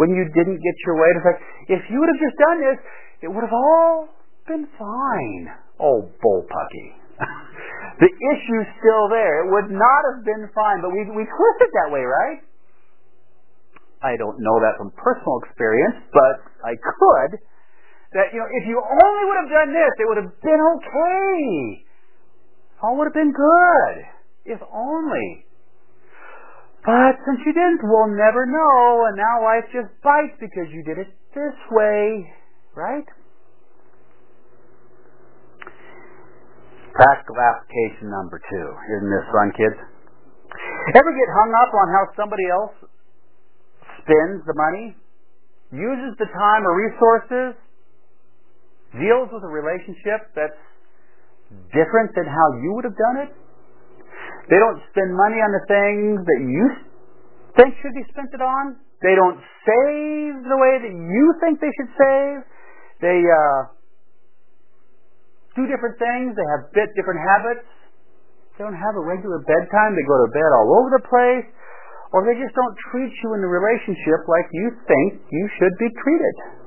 [0.00, 1.12] When you didn't get your way.
[1.12, 2.78] It's like, if you would have just done this,
[3.20, 4.08] it would have all
[4.48, 5.44] been fine.
[5.76, 6.88] Oh, bullpucky.
[8.00, 9.44] the issue's still there.
[9.44, 12.40] It would not have been fine, but we, we twist it that way, right?
[14.00, 17.30] I don't know that from personal experience, but I could.
[18.16, 21.84] That, you know, if you only would have done this, it would have been okay.
[22.80, 23.94] All would have been good.
[24.48, 25.44] If only.
[26.84, 30.96] But since you didn't, we'll never know, and now life just bites because you did
[30.96, 32.24] it this way,
[32.72, 33.04] right?
[36.96, 38.68] Practical application number two.
[38.96, 39.78] Isn't this fun, kids?
[40.96, 42.74] Ever get hung up on how somebody else
[44.00, 44.96] spends the money,
[45.70, 47.60] uses the time or resources,
[48.96, 50.58] deals with a relationship that's
[51.76, 53.30] different than how you would have done it?
[54.50, 56.64] They don't spend money on the things that you
[57.54, 58.82] think should be spent it on.
[58.98, 62.36] They don't save the way that you think they should save.
[63.00, 63.60] They uh,
[65.54, 66.34] do different things.
[66.34, 67.64] They have bit different habits.
[68.58, 69.96] They don't have a regular bedtime.
[69.96, 71.48] They go to bed all over the place.
[72.12, 75.88] Or they just don't treat you in the relationship like you think you should be
[75.94, 76.59] treated.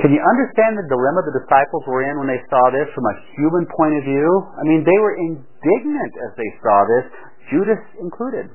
[0.00, 3.14] Can you understand the dilemma the disciples were in when they saw this from a
[3.36, 4.28] human point of view?
[4.56, 7.04] I mean, they were indignant as they saw this,
[7.52, 8.48] Judas included.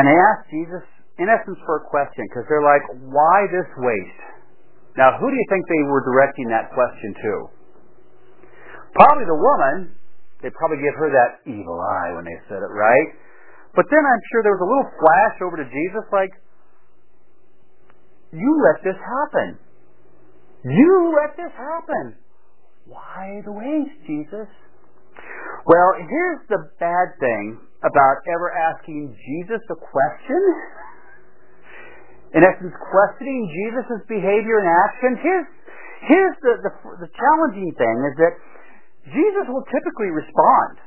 [0.00, 0.84] And they asked Jesus,
[1.20, 4.22] in essence, for a question, because they're like, why this waste?
[4.96, 7.32] Now, who do you think they were directing that question to?
[8.96, 9.92] Probably the woman.
[10.40, 13.08] They probably give her that evil eye when they said it, right?
[13.76, 16.32] But then I'm sure there was a little flash over to Jesus like,
[18.36, 19.58] you let this happen.
[20.64, 22.16] You let this happen.
[22.86, 24.48] Why the waste, Jesus?
[25.66, 30.42] Well, here's the bad thing about ever asking Jesus a question.
[32.34, 35.16] In essence, questioning Jesus' behavior and actions.
[35.22, 35.48] Here's,
[36.06, 36.72] here's the, the,
[37.06, 38.34] the challenging thing is that
[39.10, 40.85] Jesus will typically respond.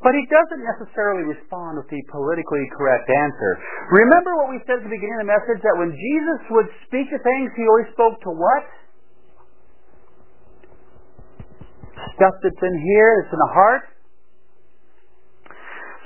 [0.00, 3.50] But he doesn't necessarily respond with the politically correct answer.
[3.92, 7.12] Remember what we said at the beginning of the message that when Jesus would speak
[7.12, 8.64] to things, he always spoke to what?
[12.16, 13.84] Stuff that's in here, that's in the heart.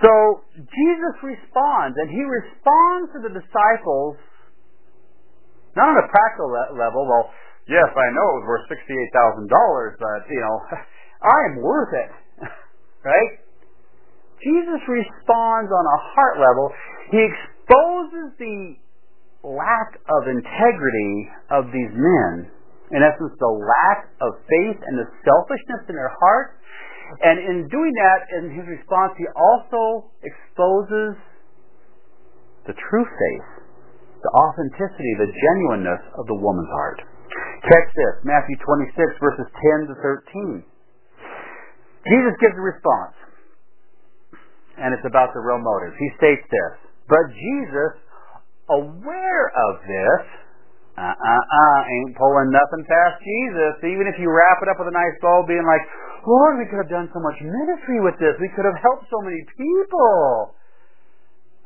[0.02, 4.18] So Jesus responds, and he responds to the disciples
[5.78, 7.02] not on a practical level.
[7.06, 7.30] Well,
[7.66, 10.56] yes, I know it was worth sixty-eight thousand dollars, but you know,
[11.34, 12.10] I am worth it,
[13.10, 13.43] right?
[14.44, 16.68] Jesus responds on a heart level.
[17.10, 18.76] He exposes the
[19.44, 21.12] lack of integrity
[21.48, 22.52] of these men.
[22.92, 26.60] In essence, the lack of faith and the selfishness in their heart.
[27.24, 31.16] And in doing that, in his response, he also exposes
[32.68, 33.48] the true faith,
[34.20, 37.00] the authenticity, the genuineness of the woman's heart.
[37.64, 39.48] Catch this, Matthew 26, verses
[39.88, 40.64] 10 to 13.
[42.04, 43.16] Jesus gives a response
[44.78, 45.94] and it's about the real motive.
[45.98, 46.74] He states this.
[47.06, 47.92] But Jesus,
[48.70, 50.22] aware of this,
[50.94, 53.82] uh-uh-uh, ain't pulling nothing past Jesus.
[53.82, 55.82] Even if you wrap it up with a nice bow, being like,
[56.22, 58.38] Lord, we could have done so much ministry with this.
[58.40, 60.54] We could have helped so many people.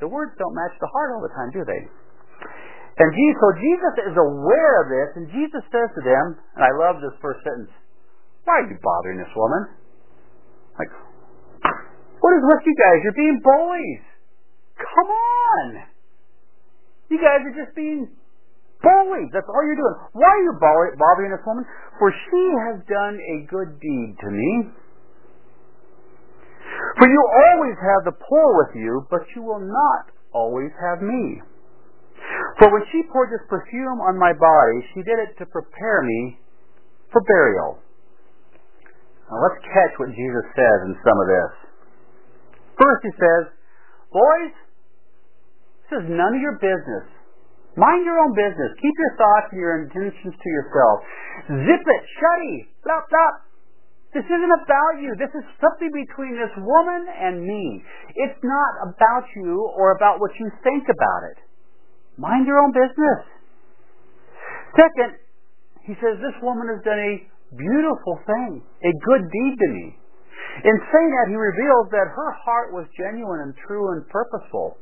[0.01, 1.83] The words don't match the heart all the time, do they?
[2.99, 6.25] And Jesus, so Jesus is aware of this, and Jesus says to them,
[6.59, 7.71] and I love this first sentence,
[8.43, 9.71] why are you bothering this woman?
[10.75, 10.91] Like,
[12.21, 12.99] what is with you guys?
[13.05, 14.03] You're being bullies.
[14.79, 15.67] Come on.
[17.11, 18.11] You guys are just being
[18.83, 19.31] bullies.
[19.33, 19.97] That's all you're doing.
[20.13, 21.65] Why are you bothering this woman?
[21.99, 24.71] For she has done a good deed to me.
[26.99, 31.43] For you always have the poor with you, but you will not always have me.
[32.59, 36.39] For when she poured this perfume on my body, she did it to prepare me
[37.11, 37.79] for burial.
[39.31, 41.68] Now let's catch what Jesus says in some of this.
[42.79, 43.43] First he says,
[44.15, 44.55] boys,
[45.91, 47.11] this is none of your business.
[47.75, 48.75] Mind your own business.
[48.79, 50.97] Keep your thoughts and your intentions to yourself.
[51.63, 53.35] Zip it, shutty, stop, stop.
[54.15, 55.13] This isn't about you.
[55.21, 57.85] This is something between this woman and me.
[58.17, 61.39] It's not about you or about what you think about it.
[62.17, 63.21] Mind your own business.
[64.75, 65.21] Second,
[65.85, 67.15] he says, this woman has done a
[67.55, 69.87] beautiful thing, a good deed to me.
[70.65, 74.79] In saying that, he reveals that her heart was genuine and true and purposeful.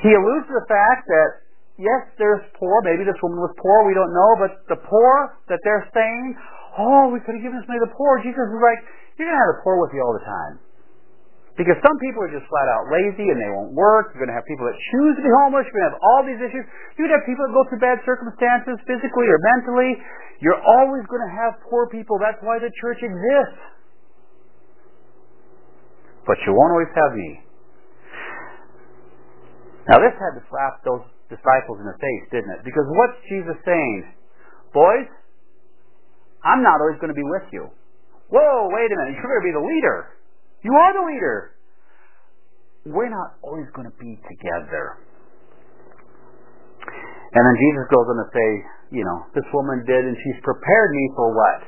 [0.00, 1.28] He alludes to the fact that,
[1.76, 2.80] yes, there's poor.
[2.84, 3.84] Maybe this woman was poor.
[3.84, 4.30] We don't know.
[4.40, 6.36] But the poor that they're saying,
[6.80, 8.20] oh, we could have given this money to the poor.
[8.24, 8.80] Jesus was like,
[9.20, 10.54] you're going to have the poor with you all the time.
[11.60, 14.16] Because some people are just flat out lazy and they won't work.
[14.16, 15.68] You're going to have people that choose to be homeless.
[15.68, 16.64] You're going to have all these issues.
[16.96, 20.00] You're going to have people that go through bad circumstances physically or mentally.
[20.40, 22.16] You're always going to have poor people.
[22.16, 23.60] That's why the church exists
[26.30, 27.42] but you won't always have me.
[29.90, 32.62] Now this had to slap those disciples in the face, didn't it?
[32.62, 34.14] Because what's Jesus saying?
[34.70, 35.10] Boys,
[36.46, 37.66] I'm not always going to be with you.
[38.30, 39.18] Whoa, wait a minute.
[39.18, 39.98] You're going to be the leader.
[40.62, 41.36] You are the leader.
[42.86, 45.02] We're not always going to be together.
[47.34, 48.48] And then Jesus goes on to say,
[48.94, 51.58] you know, this woman did, and she's prepared me for what?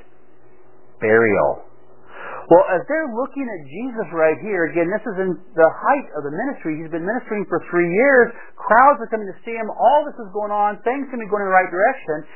[1.03, 1.66] Burial.
[2.50, 6.26] Well, as they're looking at Jesus right here, again, this is in the height of
[6.26, 6.76] the ministry.
[6.82, 8.34] He's been ministering for three years.
[8.58, 9.70] Crowds are coming to see him.
[9.72, 10.76] All this is going on.
[10.84, 12.28] Things can be going in the right direction.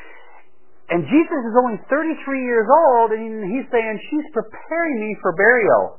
[0.87, 2.15] And Jesus is only 33
[2.47, 5.99] years old, and he's saying, she's preparing me for burial.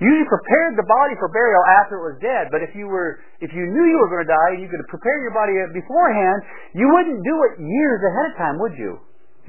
[0.00, 3.52] You prepared the body for burial after it was dead, but if you were, if
[3.52, 6.40] you knew you were going to die and you could prepare your body beforehand,
[6.72, 8.96] you wouldn't do it years ahead of time, would you?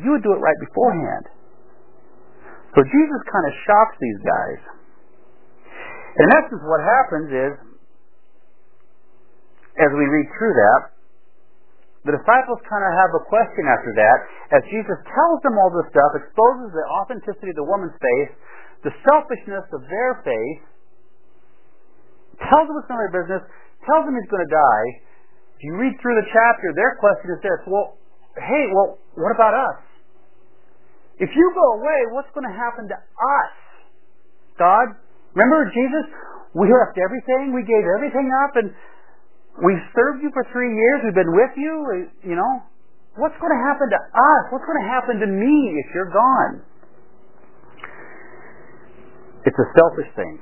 [0.04, 1.41] You would do it right beforehand.
[2.72, 4.62] So Jesus kind of shocks these guys.
[6.24, 7.54] In essence, what happens is,
[9.80, 10.82] as we read through that,
[12.08, 14.18] the disciples kind of have a question after that,
[14.58, 18.32] as Jesus tells them all this stuff, exposes the authenticity of the woman's faith,
[18.88, 20.62] the selfishness of their faith,
[22.50, 23.44] tells them it's none of their business,
[23.86, 24.88] tells them he's going to die.
[25.60, 28.02] If you read through the chapter, their question is this, well,
[28.34, 29.91] hey, well, what about us?
[31.22, 33.54] If you go away, what's going to happen to us?
[34.58, 34.98] God,
[35.38, 36.06] remember Jesus?
[36.58, 37.54] We left everything.
[37.54, 38.74] We gave everything up and
[39.62, 41.06] we served you for three years.
[41.06, 42.10] We've been with you.
[42.26, 42.54] You know,
[43.20, 44.44] What's going to happen to us?
[44.56, 46.64] What's going to happen to me if you're gone?
[49.44, 50.40] It's a selfish thing.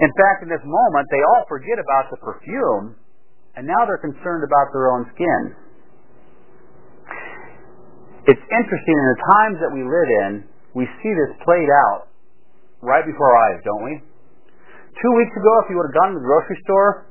[0.00, 3.00] In fact, in this moment, they all forget about the perfume,
[3.56, 5.40] and now they're concerned about their own skin.
[8.30, 10.30] It's interesting, in the times that we live in,
[10.78, 12.14] we see this played out
[12.78, 13.98] right before our eyes, don't we?
[13.98, 17.10] Two weeks ago, if you would have gone to the grocery store,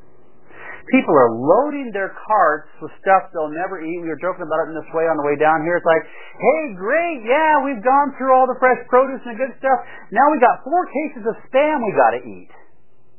[0.88, 4.00] people are loading their carts with stuff they'll never eat.
[4.00, 5.76] We were joking about it in this way on the way down here.
[5.76, 6.08] It's like,
[6.40, 9.80] hey, great, yeah, we've gone through all the fresh produce and the good stuff.
[10.16, 12.52] Now we got four cases of spam we got to eat.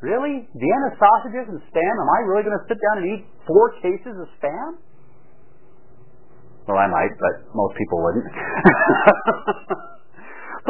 [0.00, 0.48] Really?
[0.56, 1.94] Vienna sausages and spam?
[2.00, 4.80] Am I really going to sit down and eat four cases of spam?
[6.70, 8.30] Well, I might, but most people wouldn't.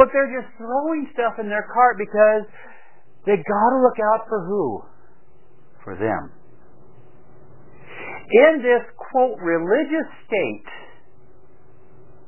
[0.01, 2.49] but they're just throwing stuff in their cart because
[3.29, 4.81] they got to look out for who?
[5.85, 6.33] For them.
[8.33, 10.65] In this, quote, religious state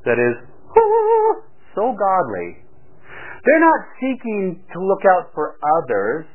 [0.06, 0.38] that is
[1.74, 2.62] so godly,
[3.42, 6.30] they're not seeking to look out for others.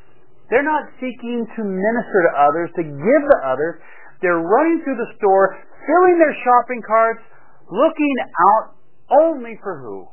[0.51, 3.79] They're not seeking to minister to others, to give to others.
[4.19, 5.55] They're running through the store,
[5.87, 7.23] filling their shopping carts,
[7.71, 8.15] looking
[8.53, 8.75] out
[9.09, 10.05] only for who?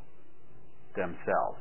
[0.97, 1.61] Themselves.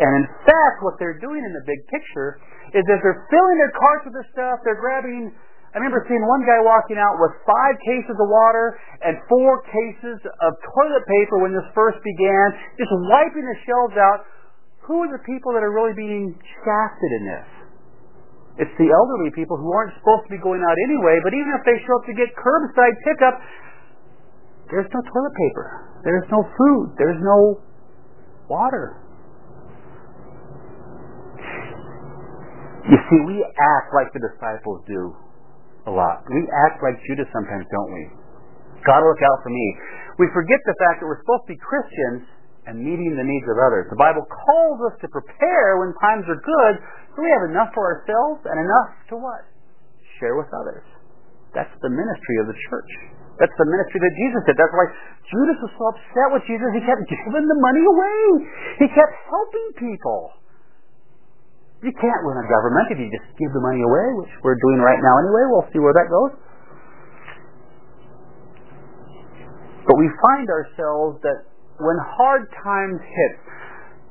[0.00, 2.40] And in fact, what they're doing in the big picture
[2.72, 5.32] is that they're filling their carts with this stuff, they're grabbing
[5.70, 8.74] I remember seeing one guy walking out with five cases of water
[9.06, 14.26] and four cases of toilet paper when this first began, just wiping the shelves out.
[14.90, 16.34] Who are the people that are really being
[16.66, 17.48] shafted in this?
[18.66, 21.62] It's the elderly people who aren't supposed to be going out anyway, but even if
[21.62, 23.38] they show up to get curbside pickup,
[24.70, 25.66] there's no toilet paper.
[26.02, 26.94] There's no food.
[26.96, 27.60] There's no
[28.48, 28.96] water.
[32.90, 35.14] You see, we act like the disciples do
[35.86, 36.24] a lot.
[36.26, 38.04] We act like Judas sometimes, don't we?
[38.82, 39.66] God look out for me.
[40.18, 42.24] We forget the fact that we're supposed to be Christians
[42.66, 43.88] and meeting the needs of others.
[43.92, 46.74] The Bible calls us to prepare when times are good,
[47.12, 49.44] so we have enough for ourselves and enough to what?
[50.20, 50.84] Share with others.
[51.54, 52.92] That's the ministry of the church.
[53.40, 54.54] That's the ministry that Jesus did.
[54.60, 54.86] That's why
[55.24, 56.68] Judas was so upset with Jesus.
[56.76, 58.20] He kept giving the money away.
[58.84, 60.36] He kept helping people.
[61.80, 64.84] You can't run a government if you just give the money away, which we're doing
[64.84, 65.42] right now anyway.
[65.48, 66.36] We'll see where that goes.
[69.88, 71.48] But we find ourselves that
[71.80, 73.34] when hard times hit,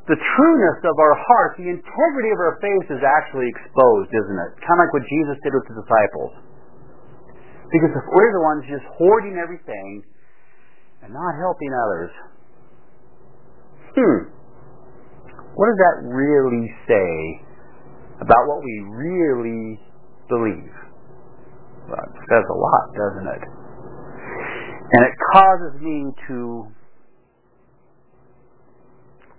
[0.10, 4.52] the trueness of our heart, the integrity of our faith is actually exposed, isn't it?
[4.66, 6.49] Kind of like what Jesus did with the disciples.
[7.70, 10.04] Because if we're the ones just hoarding everything
[11.06, 12.12] and not helping others,
[13.94, 14.20] hmm,
[15.54, 17.46] what does that really say
[18.22, 19.80] about what we really
[20.30, 20.76] believe.
[21.90, 23.44] Well, it says a lot, doesn't it?
[24.92, 25.98] And it causes me
[26.28, 26.38] to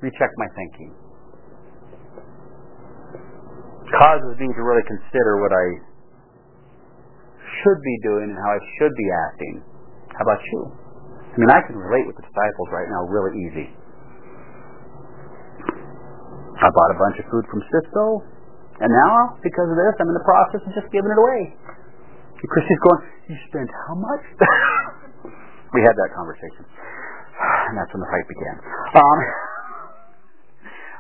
[0.01, 0.93] recheck my thinking.
[3.91, 5.67] Causes me to really consider what I
[7.63, 9.55] should be doing and how I should be acting.
[10.15, 10.61] How about you?
[11.31, 13.67] I mean, I can relate with the disciples right now really easy.
[16.61, 18.21] I bought a bunch of food from Sysco.
[18.81, 21.53] And now, because of this, I'm in the process of just giving it away.
[22.41, 24.25] And Christy's going, You spent how much?
[25.77, 26.65] we had that conversation.
[26.65, 28.57] And that's when the fight began.
[28.97, 29.19] Um,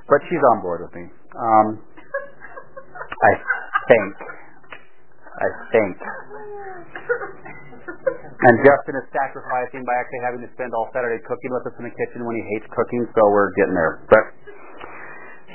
[0.09, 1.09] but she's on board with me.
[1.37, 1.81] Um,
[3.21, 3.33] I
[3.89, 4.40] think.
[5.41, 5.97] I think.
[8.41, 11.85] And Justin is sacrificing by actually having to spend all Saturday cooking with us in
[11.89, 14.05] the kitchen when he hates cooking, so we're getting there.
[14.09, 14.25] But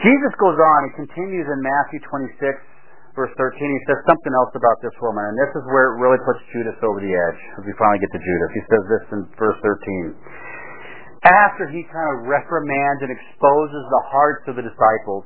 [0.02, 3.58] Jesus goes on, he continues in Matthew 26, verse 13.
[3.58, 6.78] He says something else about this woman, and this is where it really puts Judas
[6.86, 8.50] over the edge as we finally get to Judas.
[8.54, 11.26] He says this in verse 13.
[11.26, 15.26] After he kind of reprimands and exposes the hearts of the disciples,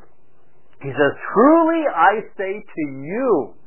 [0.80, 3.59] he says, Truly I say to you.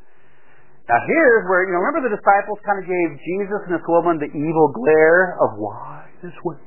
[0.93, 4.21] Now here's where, you know, remember the disciples kind of gave Jesus and this woman
[4.21, 6.61] the evil glare of why this way?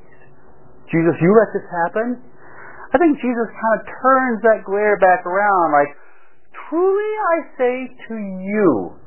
[0.90, 2.18] Jesus, you let this happen?
[2.90, 5.94] I think Jesus kind of turns that glare back around like,
[6.66, 8.98] truly I say to you,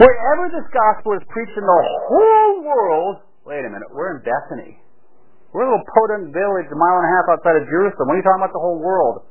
[0.00, 4.80] wherever this gospel is preached in the whole world, wait a minute, we're in Bethany.
[5.52, 8.08] We're a little podunk village a mile and a half outside of Jerusalem.
[8.08, 9.28] What are you talking about the whole world?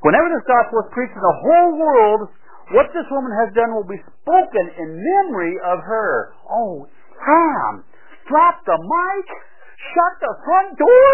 [0.00, 2.32] Whenever this gospel is preached in the whole world,
[2.70, 6.34] what this woman has done will be spoken in memory of her.
[6.46, 6.86] Oh,
[7.18, 7.82] Sam,
[8.30, 9.26] drop the mic,
[9.90, 11.10] shut the front door.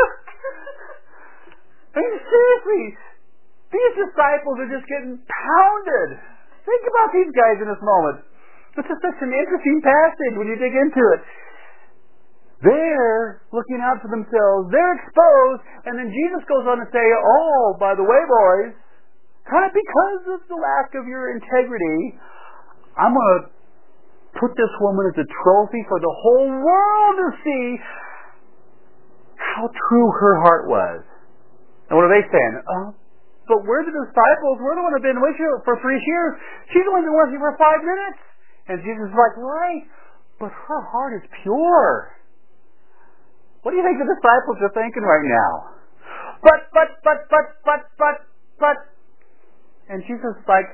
[1.96, 2.84] I mean, seriously,
[3.72, 6.20] these disciples are just getting pounded.
[6.68, 8.20] Think about these guys in this moment.
[8.76, 11.22] This is such an interesting passage when you dig into it.
[12.60, 14.68] They're looking out for themselves.
[14.68, 15.60] They're exposed.
[15.88, 18.76] And then Jesus goes on to say, oh, by the way, boys,
[19.50, 22.18] kind of because of the lack of your integrity,
[22.98, 23.40] I'm going to
[24.40, 27.64] put this woman as a trophy for the whole world to see
[29.36, 31.00] how true her heart was.
[31.88, 32.54] And what are they saying?
[32.66, 32.88] Oh,
[33.46, 34.58] but we're the disciples.
[34.58, 36.34] We're the one who've been with you for three years.
[36.74, 38.18] She's only been with you for five minutes.
[38.66, 39.86] And Jesus is like, right,
[40.42, 42.10] but her heart is pure.
[43.62, 45.52] What do you think the disciples are thinking right now?
[46.42, 48.16] But, but, but, but, but, but,
[48.58, 48.76] but.
[49.88, 50.66] And Jesus is like,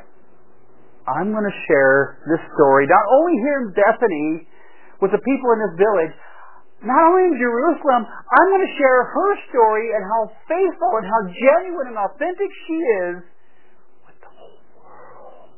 [1.05, 4.47] I'm going to share this story, not only here in Bethany
[5.03, 6.15] with the people in this village,
[6.83, 11.21] not only in Jerusalem, I'm going to share her story and how faithful and how
[11.31, 13.15] genuine and authentic she is
[14.07, 15.51] with the whole world.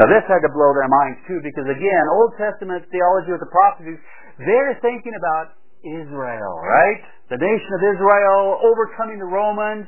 [0.00, 3.52] Now this had to blow their minds too, because again, Old Testament theology with the
[3.52, 4.00] prophecies
[4.40, 7.00] they're thinking about Israel, right?
[7.28, 9.84] The nation of Israel overcoming the Romans.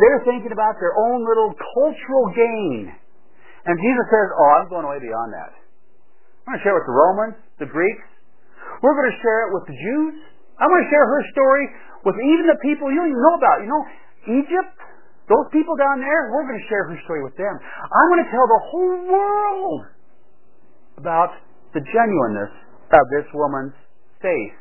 [0.00, 2.88] They're thinking about their own little cultural gain.
[3.68, 5.52] And Jesus says, oh, I'm going way beyond that.
[6.48, 8.08] I'm going to share it with the Romans, the Greeks.
[8.80, 10.16] We're going to share it with the Jews.
[10.56, 11.64] I'm going to share her story
[12.08, 13.56] with even the people you don't even know about.
[13.60, 13.82] You know,
[14.40, 14.72] Egypt,
[15.28, 17.52] those people down there, we're going to share her story with them.
[17.60, 19.82] I'm going to tell the whole world
[20.96, 21.36] about
[21.76, 22.52] the genuineness
[22.88, 23.76] of this woman's
[24.24, 24.56] faith.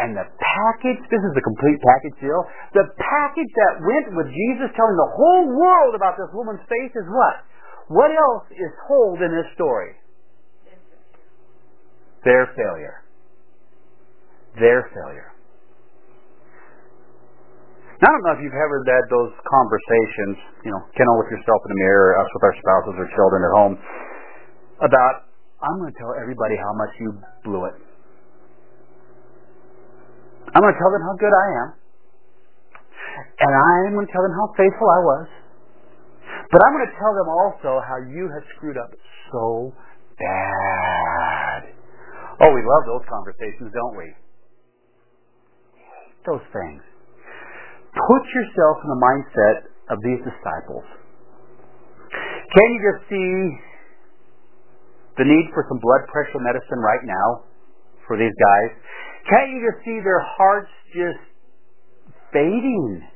[0.00, 2.40] And the package, this is the complete package deal,
[2.72, 7.04] the package that went with Jesus telling the whole world about this woman's faith is
[7.12, 7.44] what?
[7.92, 9.92] What else is told in this story?
[12.24, 13.04] Their failure.
[14.56, 15.30] Their failure.
[18.00, 21.60] Now, I don't know if you've ever had those conversations, you know, Kendall with yourself
[21.68, 23.74] in the mirror, us with our spouses or children at home,
[24.80, 25.28] about
[25.60, 27.08] I'm going to tell everybody how much you
[27.44, 27.89] blew it.
[30.54, 31.68] I'm going to tell them how good I am.
[33.40, 35.26] And I'm going to tell them how faithful I was.
[36.50, 38.90] But I'm going to tell them also how you have screwed up
[39.30, 39.70] so
[40.18, 41.70] bad.
[42.42, 44.08] Oh, we love those conversations, don't we?
[46.26, 46.82] Those things.
[47.94, 49.56] Put yourself in the mindset
[49.90, 50.86] of these disciples.
[52.10, 53.30] Can you just see
[55.18, 57.46] the need for some blood pressure medicine right now
[58.06, 58.70] for these guys?
[59.30, 61.22] Can't you just see their hearts just
[62.34, 63.06] fading?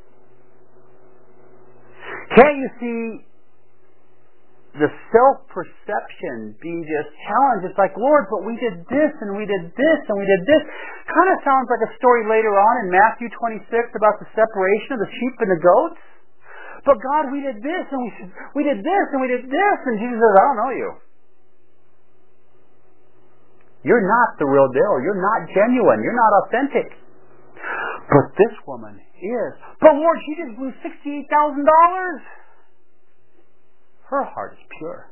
[2.39, 2.99] Can't you see
[4.79, 7.67] the self-perception being just challenged?
[7.67, 10.63] It's like, Lord, but we did this and we did this and we did this.
[11.11, 13.67] Kind of sounds like a story later on in Matthew 26
[13.99, 15.99] about the separation of the sheep and the goats.
[16.87, 18.11] But God, we did this and we,
[18.61, 19.79] we did this and we did this.
[19.91, 20.91] And Jesus says, I don't know you.
[23.85, 24.97] You're not the real deal.
[25.05, 26.01] You're not genuine.
[26.01, 26.89] You're not authentic.
[28.09, 29.53] But this woman is.
[29.81, 31.29] But Lord, she just blew $68,000.
[34.09, 35.09] Her heart is pure.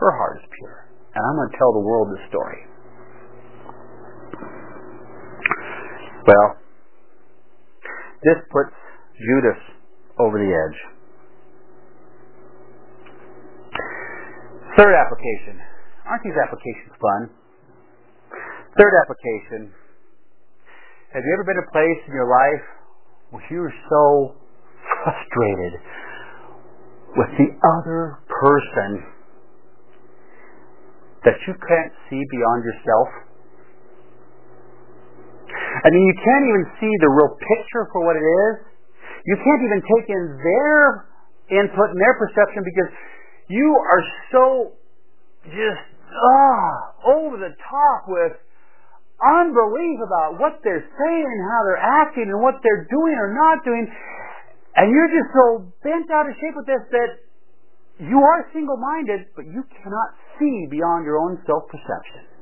[0.00, 0.88] Her heart is pure.
[1.14, 2.64] And I'm going to tell the world this story.
[6.26, 6.56] Well,
[8.22, 8.76] this puts
[9.18, 9.60] Judas
[10.18, 10.78] over the edge.
[14.76, 15.60] Third application
[16.10, 17.30] Aren't these applications fun?
[18.74, 19.70] Third application.
[21.14, 22.66] Have you ever been a place in your life
[23.30, 24.34] where you are so
[25.06, 25.78] frustrated
[27.14, 29.06] with the other person
[31.22, 33.08] that you can't see beyond yourself?
[35.86, 38.54] I mean, you can't even see the real picture for what it is.
[39.30, 40.82] You can't even take in their
[41.54, 42.90] input and their perception because
[43.46, 44.02] you are
[44.34, 44.44] so
[45.46, 48.34] just ah, over the top with
[49.20, 53.60] unbelief about what they're saying and how they're acting and what they're doing or not
[53.64, 53.84] doing.
[54.76, 55.46] And you're just so
[55.84, 57.10] bent out of shape with this that
[58.00, 62.32] you are single-minded, but you cannot see beyond your own self-perception.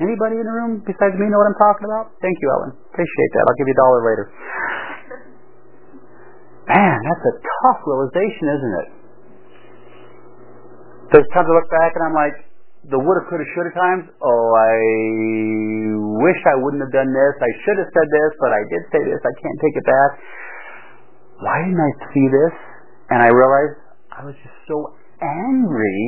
[0.00, 2.16] Anybody in the room besides me know what I'm talking about?
[2.24, 2.72] Thank you, Ellen.
[2.88, 3.44] Appreciate that.
[3.44, 4.24] I'll give you a dollar later.
[6.72, 8.88] Man, that's a tough realization, isn't it?
[11.12, 12.36] There's times I look back and I'm like,
[12.90, 14.74] the woulda, coulda, shoulda times, oh, I
[16.18, 17.34] wish I wouldn't have done this.
[17.38, 19.20] I should have said this, but I did say this.
[19.22, 20.10] I can't take it back.
[21.38, 22.54] Why didn't I see this?
[23.14, 23.78] And I realized
[24.10, 26.02] I was just so angry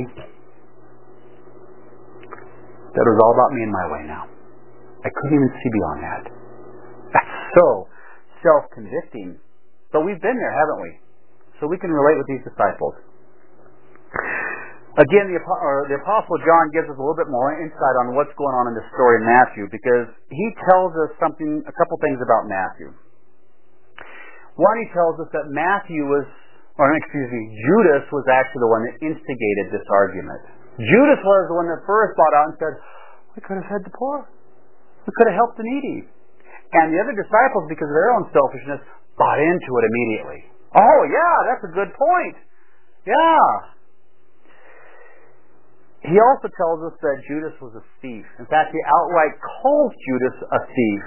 [2.91, 4.27] that it was all about me and my way now.
[5.07, 6.23] I couldn't even see beyond that.
[7.15, 7.87] That's so
[8.43, 9.39] self-convicting.
[9.95, 10.91] But we've been there, haven't we?
[11.63, 12.99] So we can relate with these disciples.
[14.95, 15.43] Again, the,
[15.91, 18.79] the Apostle John gives us a little bit more insight on what's going on in
[18.79, 22.95] this story in Matthew because he tells us something, a couple things about Matthew.
[24.55, 26.23] One, he tells us that Matthew was,
[26.79, 30.43] or excuse me, Judas was actually the one that instigated this argument.
[30.79, 32.75] Judas was the one that first bought out and said,
[33.35, 34.31] we could have fed the poor.
[34.31, 36.07] We could have helped the needy.
[36.71, 38.79] And the other disciples, because of their own selfishness,
[39.19, 40.41] bought into it immediately.
[40.79, 42.39] Oh, yeah, that's a good point.
[43.11, 43.74] Yeah,
[46.05, 48.29] he also tells us that Judas was a thief.
[48.37, 51.05] In fact, he outright calls Judas a thief.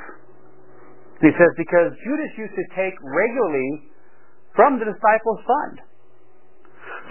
[1.22, 3.94] He says, because Judas used to take regularly
[4.58, 5.76] from the disciples' fund.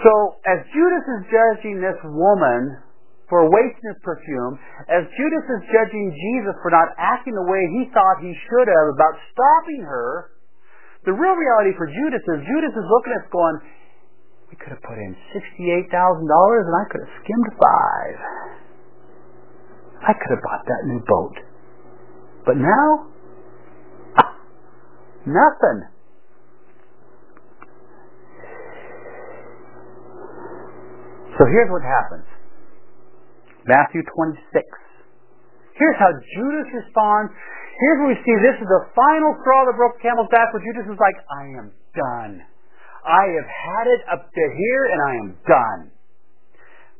[0.03, 0.11] So,
[0.51, 2.83] as Judas is judging this woman
[3.31, 4.59] for wasting his perfume,
[4.91, 8.87] as Judas is judging Jesus for not acting the way he thought he should have
[8.95, 10.37] about stopping her,
[11.07, 13.57] the real reality for Judas is Judas is looking at us going,
[14.49, 18.17] we could have put in $68,000 and I could have skimmed five.
[20.07, 21.35] I could have bought that new boat.
[22.45, 23.11] But now,
[24.15, 24.31] ah,
[25.27, 25.79] nothing.
[31.37, 32.25] So here's what happens.
[33.67, 34.41] Matthew 26.
[35.75, 37.35] Here's how Judas responds.
[37.77, 40.63] Here's where we see this is the final straw that broke the camel's back where
[40.63, 42.33] Judas is like, I am done.
[43.07, 45.81] I have had it up to here and I am done.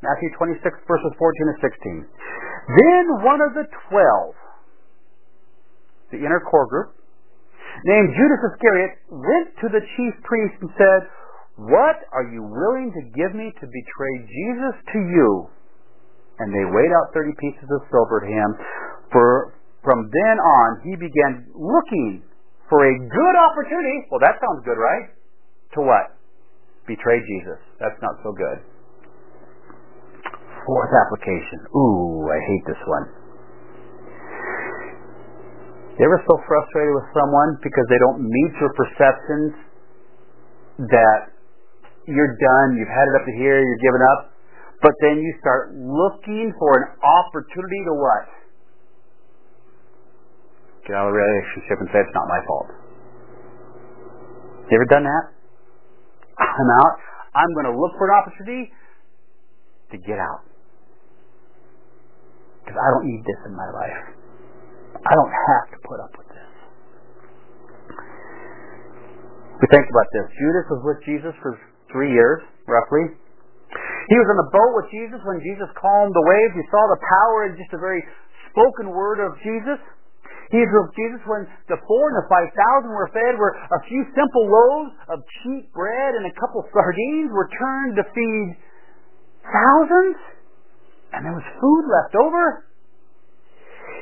[0.00, 2.06] Matthew 26 verses 14 and 16.
[2.68, 4.36] Then one of the twelve,
[6.12, 6.96] the inner core group,
[7.84, 11.00] named Judas Iscariot, went to the chief priest and said,
[11.64, 15.48] What are you willing to give me to betray Jesus to you?
[16.38, 18.48] And they weighed out thirty pieces of silver to him.
[19.10, 22.22] For from then on he began looking
[22.68, 24.06] for a good opportunity.
[24.12, 25.17] Well, that sounds good, right?
[25.74, 26.16] To what?
[26.86, 27.60] Betray Jesus.
[27.80, 28.58] That's not so good.
[30.64, 31.58] Fourth application.
[31.76, 33.06] Ooh, I hate this one.
[35.98, 39.52] You ever so frustrated with someone because they don't meet your perceptions
[40.86, 41.34] that
[42.06, 44.20] you're done, you've had it up to here, you're giving up,
[44.80, 48.26] but then you start looking for an opportunity to what?
[50.86, 52.70] Get out of the relationship and say it's not my fault.
[54.70, 55.37] You ever done that?
[56.38, 56.94] I'm out.
[57.34, 58.72] I'm going to look for an opportunity
[59.92, 60.42] to get out.
[62.64, 64.00] Because I don't need this in my life.
[64.98, 66.50] I don't have to put up with this.
[69.58, 70.26] We think about this.
[70.36, 71.58] Judas was with Jesus for
[71.90, 73.16] three years, roughly.
[74.08, 76.54] He was on the boat with Jesus when Jesus calmed the waves.
[76.56, 78.00] He saw the power in just a very
[78.48, 79.80] spoken word of Jesus.
[80.48, 84.00] He drove Jesus when the four and the five thousand were fed, where a few
[84.16, 88.48] simple loaves of cheap bread and a couple sardines were turned to feed
[89.44, 90.16] thousands,
[91.12, 92.64] and there was food left over.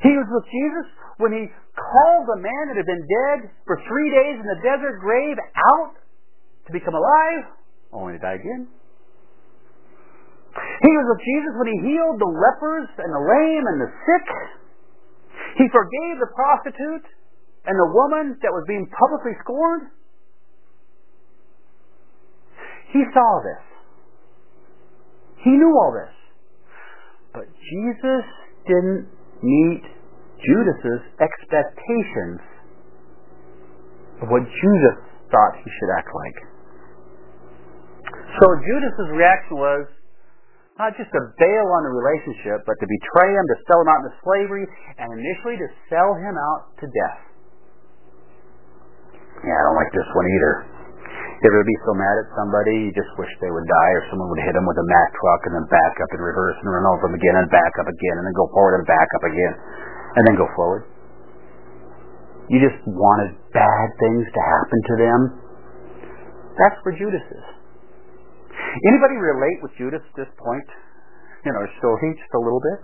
[0.06, 0.86] He was with Jesus
[1.18, 5.02] when he called the man that had been dead for three days in the desert
[5.02, 5.38] grave
[5.74, 5.98] out
[6.66, 7.42] to become alive,
[7.90, 8.70] only to die again.
[10.56, 14.26] He was with Jesus when he healed the lepers and the lame and the sick.
[15.56, 17.06] He forgave the prostitute
[17.64, 19.88] and the woman that was being publicly scorned.
[22.92, 23.64] He saw this.
[25.42, 26.14] He knew all this.
[27.32, 28.24] But Jesus
[28.68, 29.08] didn't
[29.42, 29.84] meet
[30.44, 32.40] Judas's expectations
[34.22, 34.98] of what Judas
[35.32, 36.38] thought he should act like.
[38.40, 39.84] So Judas's reaction was,
[40.76, 44.00] not just to bail on the relationship, but to betray him, to sell him out
[44.04, 44.64] into slavery,
[45.00, 47.20] and initially to sell him out to death.
[49.40, 50.54] Yeah, I don't like this one either.
[51.36, 54.28] You ever be so mad at somebody, you just wish they would die, or someone
[54.32, 56.84] would hit them with a Mack truck and then back up and reverse and run
[56.88, 59.52] over them again and back up again and then go forward and back up again
[60.16, 60.88] and then go forward.
[62.48, 65.20] You just wanted bad things to happen to them.
[66.56, 67.46] That's where Judas is.
[68.74, 70.68] Anybody relate with Judas at this point
[71.46, 72.78] in our story just a little bit?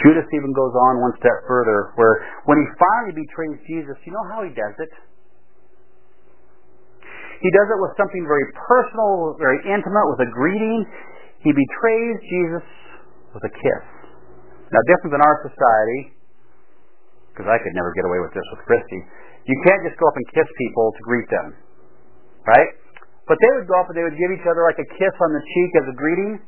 [0.00, 4.24] Judas even goes on one step further, where when he finally betrays Jesus, you know
[4.32, 4.92] how he does it?
[7.40, 10.84] He does it with something very personal, very intimate, with a greeting.
[11.40, 12.66] He betrays Jesus
[13.32, 13.84] with a kiss.
[14.72, 16.16] Now, different than our society,
[17.32, 19.00] because I could never get away with this with Christy,
[19.48, 21.48] you can't just go up and kiss people to greet them.
[22.46, 22.70] Right?
[23.28, 25.30] But they would go up and they would give each other like a kiss on
[25.32, 26.42] the cheek as a greeting.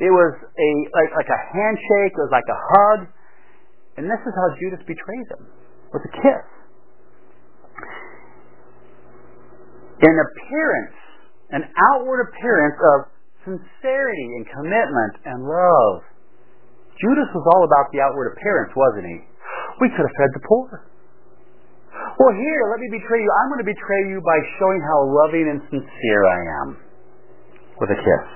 [0.00, 3.00] It was a like, like a handshake, it was like a hug.
[4.00, 5.44] And this is how Judas betrays him.
[5.92, 6.46] With a kiss.
[10.02, 10.96] In appearance
[11.52, 12.98] an outward appearance of
[13.44, 16.00] sincerity and commitment and love.
[16.96, 19.18] Judas was all about the outward appearance, wasn't he?
[19.80, 20.88] We could have fed the poor.
[21.92, 23.30] Well, here, let me betray you.
[23.42, 26.68] I'm going to betray you by showing how loving and sincere I am
[27.76, 28.26] with a kiss.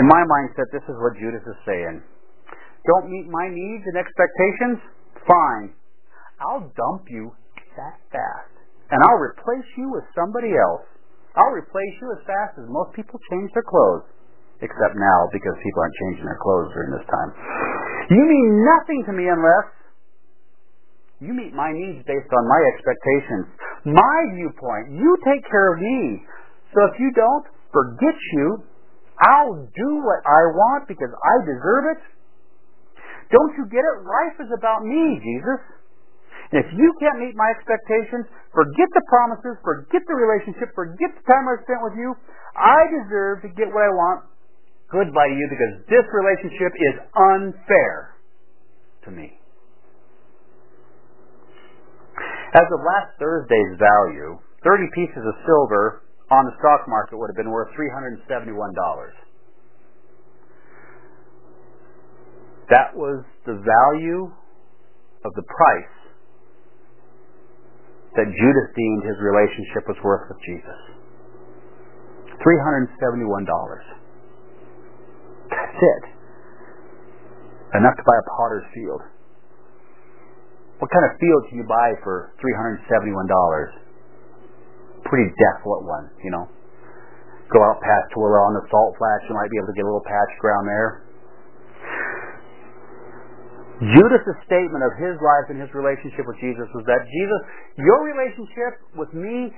[0.00, 2.02] In my mindset, this is what Judas is saying.
[2.88, 4.80] Don't meet my needs and expectations?
[5.22, 5.76] Fine.
[6.40, 7.32] I'll dump you
[7.76, 8.52] that fast.
[8.90, 10.84] And I'll replace you with somebody else.
[11.36, 14.06] I'll replace you as fast as most people change their clothes.
[14.62, 17.30] Except now, because people aren't changing their clothes during this time.
[18.10, 19.66] You mean nothing to me unless
[21.20, 23.46] you meet my needs based on my expectations,
[23.86, 24.98] my viewpoint.
[24.98, 26.26] You take care of me.
[26.74, 28.66] So if you don't, forget you.
[29.14, 32.00] I'll do what I want because I deserve it.
[33.30, 33.96] Don't you get it?
[34.02, 35.62] Life is about me, Jesus.
[36.50, 41.24] And if you can't meet my expectations, forget the promises, forget the relationship, forget the
[41.30, 42.14] time I spent with you.
[42.58, 44.26] I deserve to get what I want.
[44.90, 48.18] Goodbye to you because this relationship is unfair
[49.06, 49.38] to me.
[52.54, 57.36] As of last Thursday's value, 30 pieces of silver on the stock market would have
[57.36, 58.22] been worth $371.
[62.70, 64.30] That was the value
[65.24, 65.94] of the price
[68.14, 70.80] that Judas deemed his relationship was worth with Jesus.
[72.38, 73.50] $371.
[75.50, 76.04] That's it.
[77.74, 79.02] Enough to buy a potter's field.
[80.84, 82.84] What kind of field can you buy for $371?
[85.08, 86.44] Pretty desolate one, you know.
[87.48, 89.88] Go out past to on the salt flats, you might be able to get a
[89.88, 91.08] little patch ground there.
[93.96, 97.40] Judas' statement of his life and his relationship with Jesus was that Jesus,
[97.80, 99.56] your relationship with me,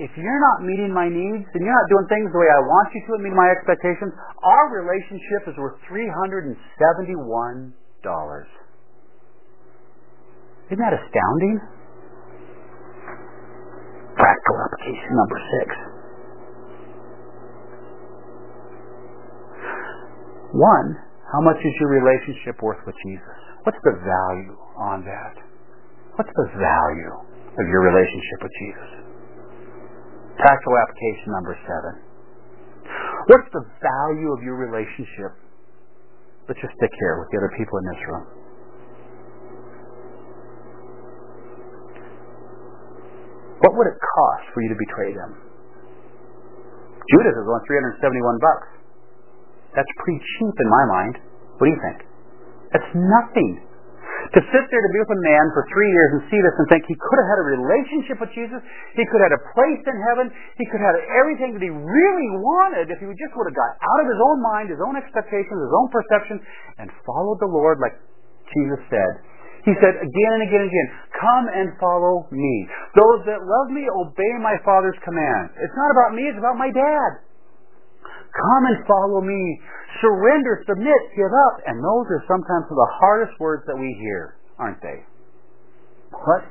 [0.00, 2.88] if you're not meeting my needs and you're not doing things the way I want
[2.96, 6.56] you to and meeting my expectations, our relationship is worth $371.
[10.70, 11.60] Isn't that astounding?
[14.16, 15.68] Practical application number six.
[20.52, 20.88] One,
[21.32, 23.38] how much is your relationship worth with Jesus?
[23.64, 25.34] What's the value on that?
[26.20, 27.14] What's the value
[27.56, 28.90] of your relationship with Jesus?
[30.36, 31.92] Practical application number seven.
[33.32, 35.32] What's the value of your relationship?
[36.48, 38.41] Let's just stick here with the other people in this room.
[43.62, 45.38] What would it cost for you to betray them?
[47.14, 48.68] Judas is only 371 bucks.
[49.74, 51.14] That's pretty cheap in my mind.
[51.58, 51.98] What do you think?
[52.74, 53.50] That's nothing.
[54.32, 56.66] To sit there to be with a man for three years and see this and
[56.70, 58.60] think he could have had a relationship with Jesus,
[58.96, 61.68] he could have had a place in heaven, he could have had everything that he
[61.68, 64.96] really wanted if he just would have got out of his own mind, his own
[64.96, 66.36] expectations, his own perception,
[66.80, 67.98] and followed the Lord like
[68.54, 69.12] Jesus said.
[69.62, 70.88] He said again and again and again,
[71.22, 72.66] Come and follow me.
[72.98, 75.54] Those that love me obey my Father's command.
[75.54, 77.10] It's not about me, it's about my dad.
[78.34, 79.60] Come and follow me.
[80.02, 81.54] Surrender, submit, give up.
[81.68, 85.04] And those are sometimes the hardest words that we hear, aren't they?
[86.10, 86.42] What?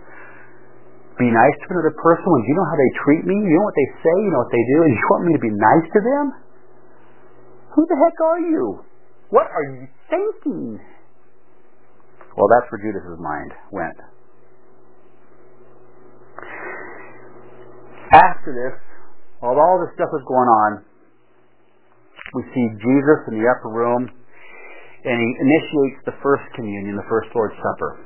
[1.19, 3.75] Be nice to another person when you know how they treat me, you know what
[3.75, 5.99] they say, you know what they do, and you want me to be nice to
[5.99, 6.25] them?
[7.75, 8.65] Who the heck are you?
[9.29, 10.79] What are you thinking?
[12.37, 13.99] Well, that's where Judas's mind went.
[18.11, 18.75] After this,
[19.39, 20.71] while all this stuff was going on,
[22.35, 27.27] we see Jesus in the upper room, and he initiates the first communion, the first
[27.35, 27.99] Lord's Supper.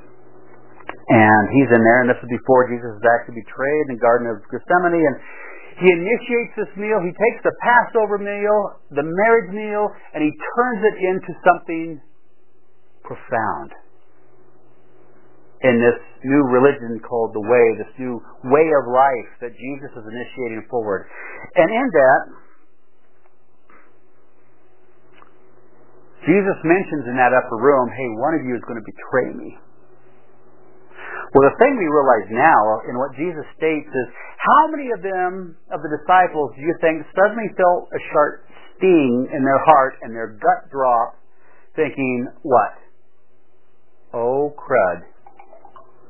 [1.06, 4.26] And he's in there, and this is before Jesus is actually betrayed in the Garden
[4.30, 5.18] of Gethsemane, and
[5.78, 6.98] he initiates this meal.
[7.06, 9.86] He takes the Passover meal, the marriage meal,
[10.18, 12.02] and he turns it into something
[13.06, 13.70] profound
[15.66, 18.22] in this new religion called the Way, this new
[18.54, 21.10] way of life that Jesus is initiating forward.
[21.58, 22.22] And in that,
[26.26, 29.58] Jesus mentions in that upper room, hey, one of you is going to betray me.
[31.34, 34.08] Well, the thing we realize now in what Jesus states is
[34.38, 38.34] how many of them, of the disciples, do you think suddenly felt a sharp
[38.78, 41.18] sting in their heart and their gut drop,
[41.76, 42.74] thinking, what?
[44.14, 45.15] Oh, crud.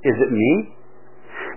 [0.05, 0.77] Is it me?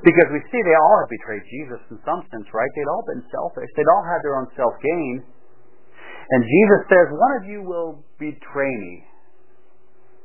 [0.03, 2.70] Because we see they all have betrayed Jesus in some sense, right?
[2.72, 3.68] They'd all been selfish.
[3.76, 5.26] They'd all had their own self gain.
[6.28, 9.05] And Jesus says, one of you will betray me.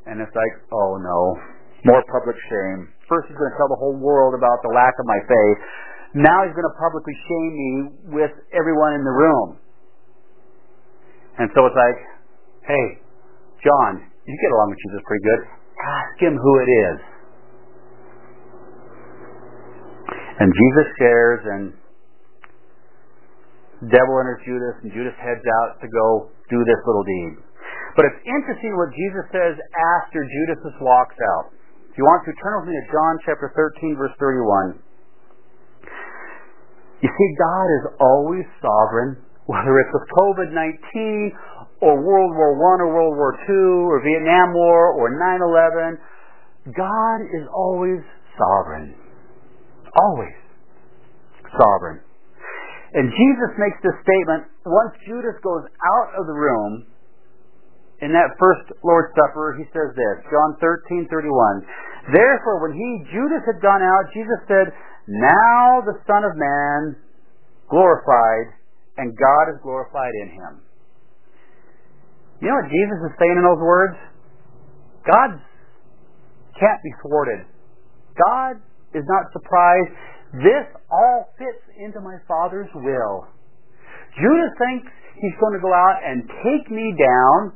[0.05, 1.19] And it's like, oh no,
[1.87, 2.91] more public shame.
[3.07, 5.59] First he's going to tell the whole world about the lack of my faith.
[6.13, 7.71] Now he's going to publicly shame me
[8.19, 9.57] with everyone in the room.
[11.39, 11.99] And so it's like,
[12.67, 12.85] hey,
[13.63, 15.41] John, you get along with Jesus pretty good.
[15.81, 17.12] Ask him who it is.
[20.43, 21.63] And Jesus shares, and
[23.87, 27.39] devil enters Judas, and Judas heads out to go do this little deed.
[27.95, 31.55] But it's interesting what Jesus says after Judas walks out.
[31.87, 34.83] If you want to, turn with me to John chapter 13, verse 31.
[36.99, 42.91] You see, God is always sovereign, whether it's with COVID-19 or World War I or
[42.91, 46.03] World War II or Vietnam War or 9-11.
[46.75, 48.03] God is always
[48.35, 48.99] sovereign.
[49.95, 50.35] Always
[51.53, 52.01] sovereign.
[52.93, 56.85] And Jesus makes this statement once Judas goes out of the room
[58.01, 62.13] in that first Lord's Supper, he says this, John 13, 31.
[62.13, 64.75] Therefore, when he, Judas, had gone out, Jesus said,
[65.07, 66.99] Now the Son of Man
[67.69, 68.59] glorified,
[68.97, 70.53] and God is glorified in him.
[72.43, 73.95] You know what Jesus is saying in those words?
[75.07, 75.39] God
[76.59, 77.47] can't be thwarted.
[78.19, 78.59] God
[78.93, 79.91] is not surprised.
[80.41, 83.27] This all fits into my Father's will.
[84.17, 87.53] Judas thinks he's going to go out and take me down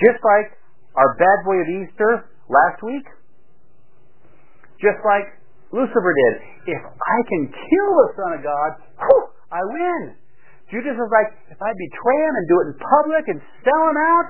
[0.00, 0.56] just like
[0.96, 3.04] our bad boy of Easter last week.
[4.80, 5.28] Just like
[5.72, 6.34] Lucifer did.
[6.72, 10.16] If I can kill the Son of God, whew, I win.
[10.72, 13.98] Judas was like, if I betray him and do it in public and sell him
[13.98, 14.26] out,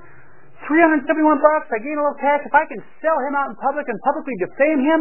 [0.69, 1.07] 371
[1.41, 2.45] bucks, I gain a little cash.
[2.45, 5.01] If I can sell him out in public and publicly defame him,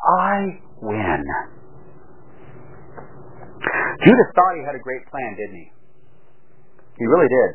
[0.00, 1.22] I win.
[4.00, 5.68] Judas thought he had a great plan, didn't he?
[6.96, 7.50] He really did.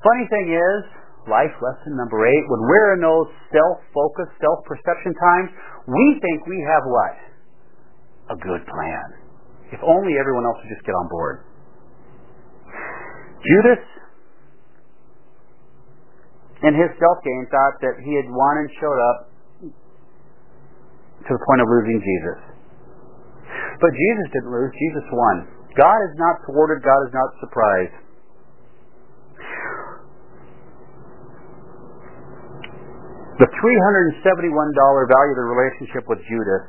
[0.00, 0.80] Funny thing is,
[1.28, 5.50] life lesson number eight, when we're in those self-focused, self-perception times,
[5.88, 7.16] we think we have what?
[8.32, 9.06] A good plan.
[9.72, 11.44] If only everyone else would just get on board.
[13.44, 13.82] Judas,
[16.64, 19.35] in his self-gain, thought that he had won and showed up
[21.26, 22.38] to the point of losing Jesus.
[23.82, 24.70] But Jesus didn't lose.
[24.78, 25.36] Jesus won.
[25.76, 26.80] God is not thwarted.
[26.80, 28.06] God is not surprised.
[33.36, 36.64] The $371 value of the relationship with Judas,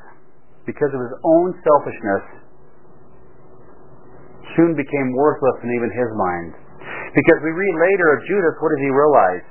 [0.68, 2.44] because of his own selfishness,
[4.60, 6.52] soon became worthless in even his mind.
[7.16, 9.48] Because we read later of Judas, what does he realize?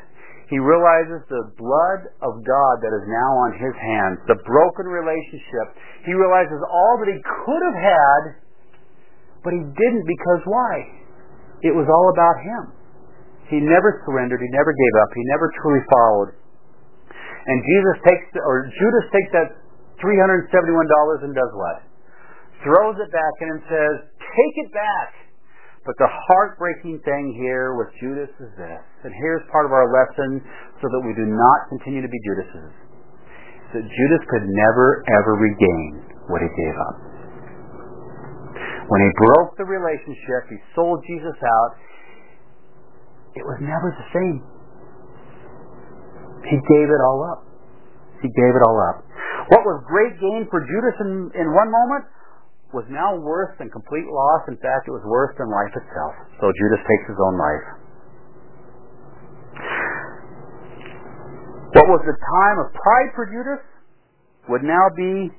[0.46, 5.74] He realizes the blood of God that is now on his hands, the broken relationship.
[6.06, 8.22] He realizes all that he could have had,
[9.42, 10.74] but he didn't because why?
[11.66, 12.62] It was all about him.
[13.50, 14.38] He never surrendered.
[14.38, 15.10] He never gave up.
[15.14, 16.30] He never truly followed.
[17.46, 19.48] And Jesus takes, or Judas takes that
[19.98, 21.78] $371 and does what?
[22.62, 25.25] Throws it back in and says, take it back.
[25.86, 30.42] But the heartbreaking thing here with Judas is this, and here's part of our lesson
[30.82, 32.74] so that we do not continue to be Judases,
[33.70, 36.96] that Judas could never ever regain what he gave up.
[38.90, 41.72] When he broke the relationship, he sold Jesus out,
[43.38, 44.42] it was never the same.
[46.50, 47.46] He gave it all up.
[48.22, 49.06] He gave it all up.
[49.54, 52.10] What was great gain for Judas in, in one moment
[52.74, 54.42] was now worse than complete loss.
[54.48, 56.14] In fact, it was worse than life itself.
[56.42, 57.66] So Judas takes his own life.
[61.78, 63.62] What was the time of pride for Judas
[64.48, 65.30] would now be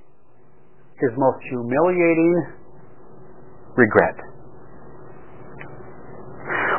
[0.99, 2.57] his most humiliating
[3.78, 4.17] regret.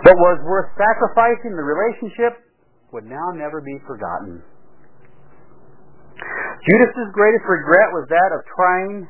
[0.02, 2.42] What was worth sacrificing the relationship
[2.92, 4.42] would now never be forgotten.
[6.66, 9.06] Judas's greatest regret was that of trying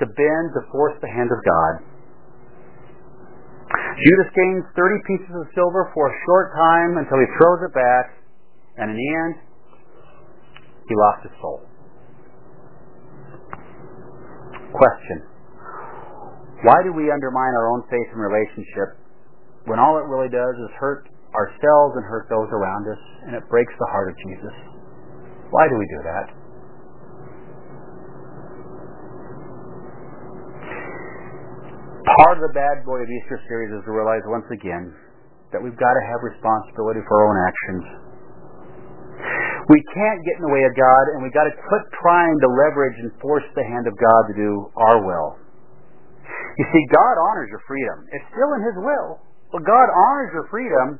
[0.00, 1.74] to bend to force the hand of God.
[3.94, 8.18] Judas gains 30 pieces of silver for a short time until he throws it back,
[8.78, 9.34] and in the end,
[10.88, 11.62] he lost his soul.
[14.74, 15.18] Question.
[16.66, 18.98] Why do we undermine our own faith and relationship
[19.66, 23.42] when all it really does is hurt ourselves and hurt those around us, and it
[23.50, 24.54] breaks the heart of Jesus.
[25.50, 26.26] Why do we do that?
[32.34, 34.90] Part of the bad boy of Easter series is to realize once again
[35.54, 37.84] that we've got to have responsibility for our own actions.
[39.70, 42.50] We can't get in the way of God, and we've got to quit trying to
[42.50, 45.38] leverage and force the hand of God to do our will.
[46.58, 48.02] You see, God honors your freedom.
[48.10, 49.22] It's still in His will.
[49.54, 50.98] But God honors your freedom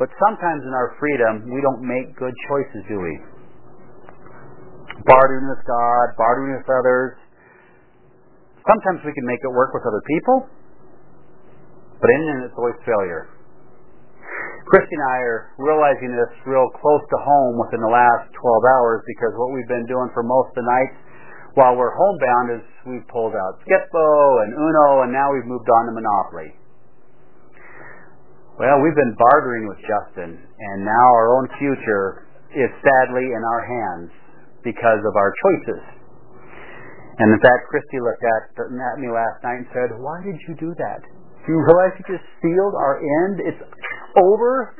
[0.00, 3.12] but sometimes in our freedom, we don't make good choices, do we?
[5.02, 7.18] bartering with God, bartering with others.
[8.64, 10.48] Sometimes we can make it work with other people,
[12.00, 13.28] but in end it's always failure.
[14.64, 19.04] Christy and I are realizing this real close to home within the last 12 hours
[19.04, 20.96] because what we've been doing for most of the nights
[21.60, 24.08] while we're homebound is we've pulled out Skip-Bo
[24.42, 26.50] and Uno and now we've moved on to Monopoly.
[28.56, 32.24] Well, we've been bartering with Justin and now our own future
[32.56, 34.10] is sadly in our hands
[34.64, 35.93] because of our choices.
[37.14, 40.58] And in fact, Christy looked at, at me last night and said, why did you
[40.58, 41.00] do that?
[41.46, 43.34] Do you realize you just sealed our end?
[43.46, 43.62] It's
[44.18, 44.74] over.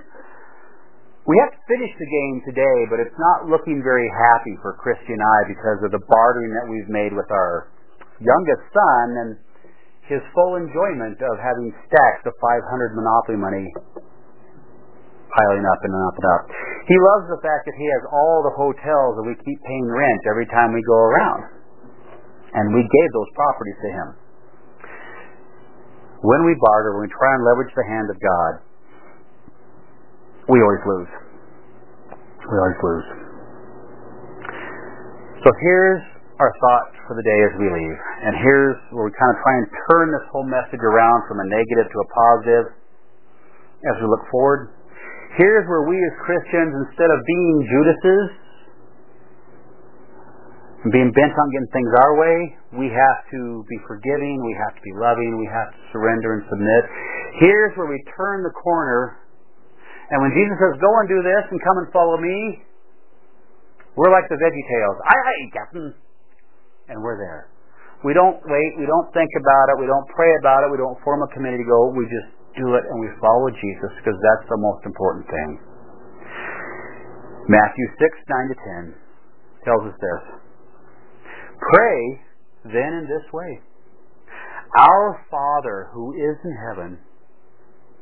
[1.24, 5.14] We have to finish the game today, but it's not looking very happy for Christy
[5.14, 7.70] and I because of the bartering that we've made with our
[8.20, 9.30] youngest son and
[10.10, 13.66] his full enjoyment of having stacks of 500 Monopoly money
[15.32, 16.44] piling up and up and up.
[16.84, 20.22] He loves the fact that he has all the hotels that we keep paying rent
[20.28, 21.53] every time we go around.
[22.54, 24.08] And we gave those properties to him.
[26.22, 28.52] When we barter, when we try and leverage the hand of God,
[30.48, 31.12] we always lose.
[32.46, 33.06] We always lose.
[35.44, 36.00] So here's
[36.40, 37.98] our thought for the day as we leave.
[38.24, 41.46] And here's where we kind of try and turn this whole message around from a
[41.50, 42.66] negative to a positive
[43.84, 44.72] as we look forward.
[45.36, 48.43] Here's where we as Christians, instead of being Judases,
[50.84, 52.36] and being bent on getting things our way,
[52.76, 56.44] we have to be forgiving, we have to be loving, we have to surrender and
[56.44, 56.82] submit.
[57.40, 59.24] Here's where we turn the corner,
[60.12, 62.68] and when Jesus says, go and do this and come and follow me,
[63.96, 64.98] we're like the veggie tales.
[65.08, 65.88] Aye, aye, Captain.
[66.92, 67.48] And we're there.
[68.04, 71.00] We don't wait, we don't think about it, we don't pray about it, we don't
[71.00, 74.46] form a committee to go, we just do it and we follow Jesus because that's
[74.52, 75.50] the most important thing.
[77.48, 78.56] Matthew 6, 9 to
[78.92, 80.43] 10 tells us this.
[81.60, 82.20] Pray
[82.64, 83.60] then in this way.
[84.76, 86.98] Our Father who is in heaven,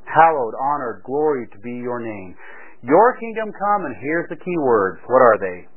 [0.05, 2.35] hallowed, honored, glory to be your name.
[2.83, 5.01] Your kingdom come, and here's the key words.
[5.07, 5.69] What are they?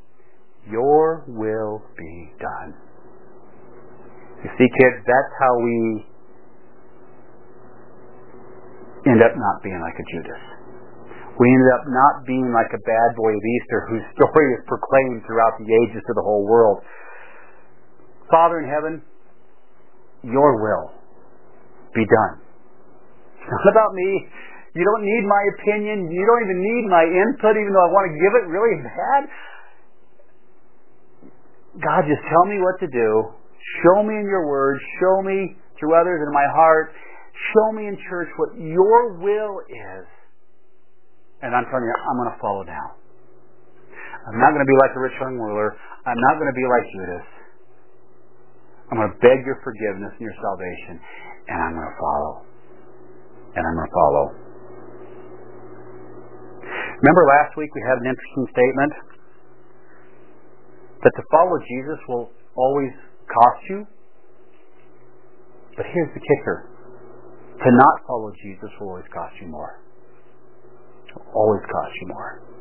[0.72, 2.74] Your will be done.
[4.44, 6.06] You see, kids, that's how we
[9.06, 10.44] end up not being like a Judas.
[11.38, 15.22] We end up not being like a bad boy of Easter whose story is proclaimed
[15.28, 16.82] throughout the ages to the whole world.
[18.30, 19.02] Father in heaven,
[20.24, 20.92] your will
[21.94, 22.42] be done.
[23.40, 24.28] It's not about me.
[24.76, 26.12] You don't need my opinion.
[26.12, 29.22] You don't even need my input, even though I want to give it really bad.
[31.80, 33.10] God, just tell me what to do.
[33.84, 34.80] Show me in your word.
[35.00, 36.92] Show me through others in my heart.
[37.54, 40.06] Show me in church what your will is.
[41.44, 42.88] And I'm telling you, I'm going to follow now.
[44.28, 45.78] I'm not going to be like the rich young ruler.
[46.08, 47.28] I'm not going to be like Judas.
[48.92, 51.02] I'm going to beg your forgiveness and your salvation,
[51.50, 52.34] and I'm going to follow.
[53.58, 54.26] And I'm going to follow.
[57.02, 58.94] Remember last week we had an interesting statement
[61.04, 62.94] that to follow Jesus will always
[63.30, 63.86] cost you.
[65.76, 66.70] But here's the kicker.
[67.58, 69.80] To not follow Jesus will always cost you more.
[71.34, 72.55] always cost you more.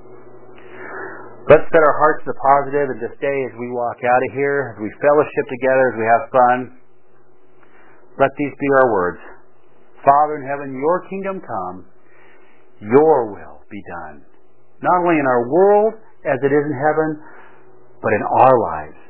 [1.45, 4.31] Let's set our hearts to the positive and this day as we walk out of
[4.33, 6.59] here, as we fellowship together, as we have fun.
[8.17, 9.21] Let these be our words.
[10.01, 11.85] Father in heaven, your kingdom come,
[12.81, 14.25] your will be done.
[14.81, 17.21] Not only in our world as it is in heaven,
[18.01, 19.01] but in our lives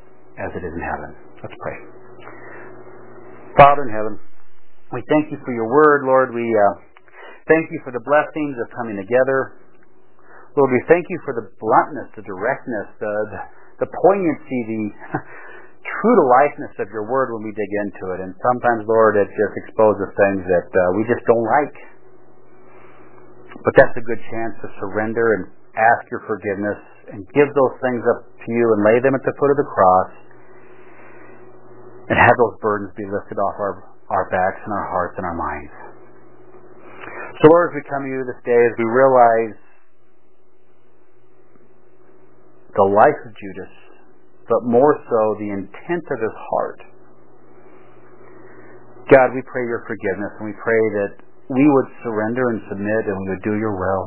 [0.43, 1.15] as it is in heaven.
[1.39, 1.79] Let's pray.
[3.55, 4.19] Father in heaven,
[4.91, 6.35] we thank you for your word, Lord.
[6.35, 6.83] We uh,
[7.47, 9.63] thank you for the blessings of coming together.
[10.55, 13.41] Lord, we thank you for the bluntness, the directness, the, the,
[13.83, 14.83] the poignancy, the
[15.99, 18.23] true to lifeness of your word when we dig into it.
[18.23, 21.77] And sometimes, Lord, it just exposes things that uh, we just don't like.
[23.67, 25.43] But that's a good chance to surrender and
[25.75, 26.79] ask your forgiveness
[27.11, 29.67] and give those things up to you and lay them at the foot of the
[29.67, 30.11] cross
[32.15, 35.35] and have those burdens be lifted off our, our backs and our hearts and our
[35.35, 35.75] minds.
[37.43, 39.64] So Lord, as we come to you this day, as we realize
[42.75, 43.73] the life of Judas,
[44.51, 46.81] but more so the intent of his heart.
[49.13, 51.13] God, we pray your forgiveness and we pray that
[51.53, 54.05] we would surrender and submit and we would do your will.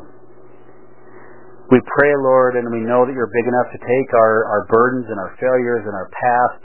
[1.69, 5.05] We pray, Lord, and we know that you're big enough to take our, our burdens
[5.11, 6.63] and our failures and our past,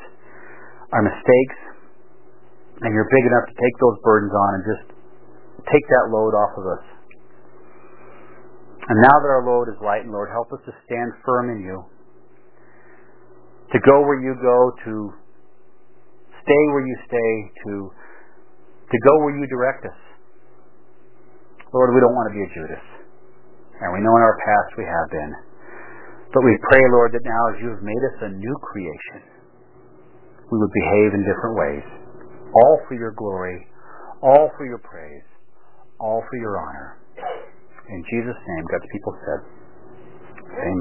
[0.94, 1.58] our mistakes,
[2.86, 4.86] and you're big enough to take those burdens on and just
[5.66, 6.84] take that load off of us.
[8.82, 11.86] And now that our load is light, Lord, help us to stand firm in you.
[13.72, 14.92] to go where you go, to
[16.44, 17.32] stay where you stay,
[17.64, 17.72] to
[18.92, 20.00] to go where you direct us.
[21.72, 22.84] Lord, we don't want to be a Judas.
[23.80, 25.32] And we know in our past we have been.
[26.28, 29.20] But we pray, Lord, that now as you have made us a new creation,
[30.52, 31.86] we would behave in different ways,
[32.52, 33.64] all for your glory,
[34.20, 35.24] all for your praise,
[35.96, 37.00] all for your honor.
[37.88, 39.40] In Jesus' name, God's people said,
[40.52, 40.70] Amen.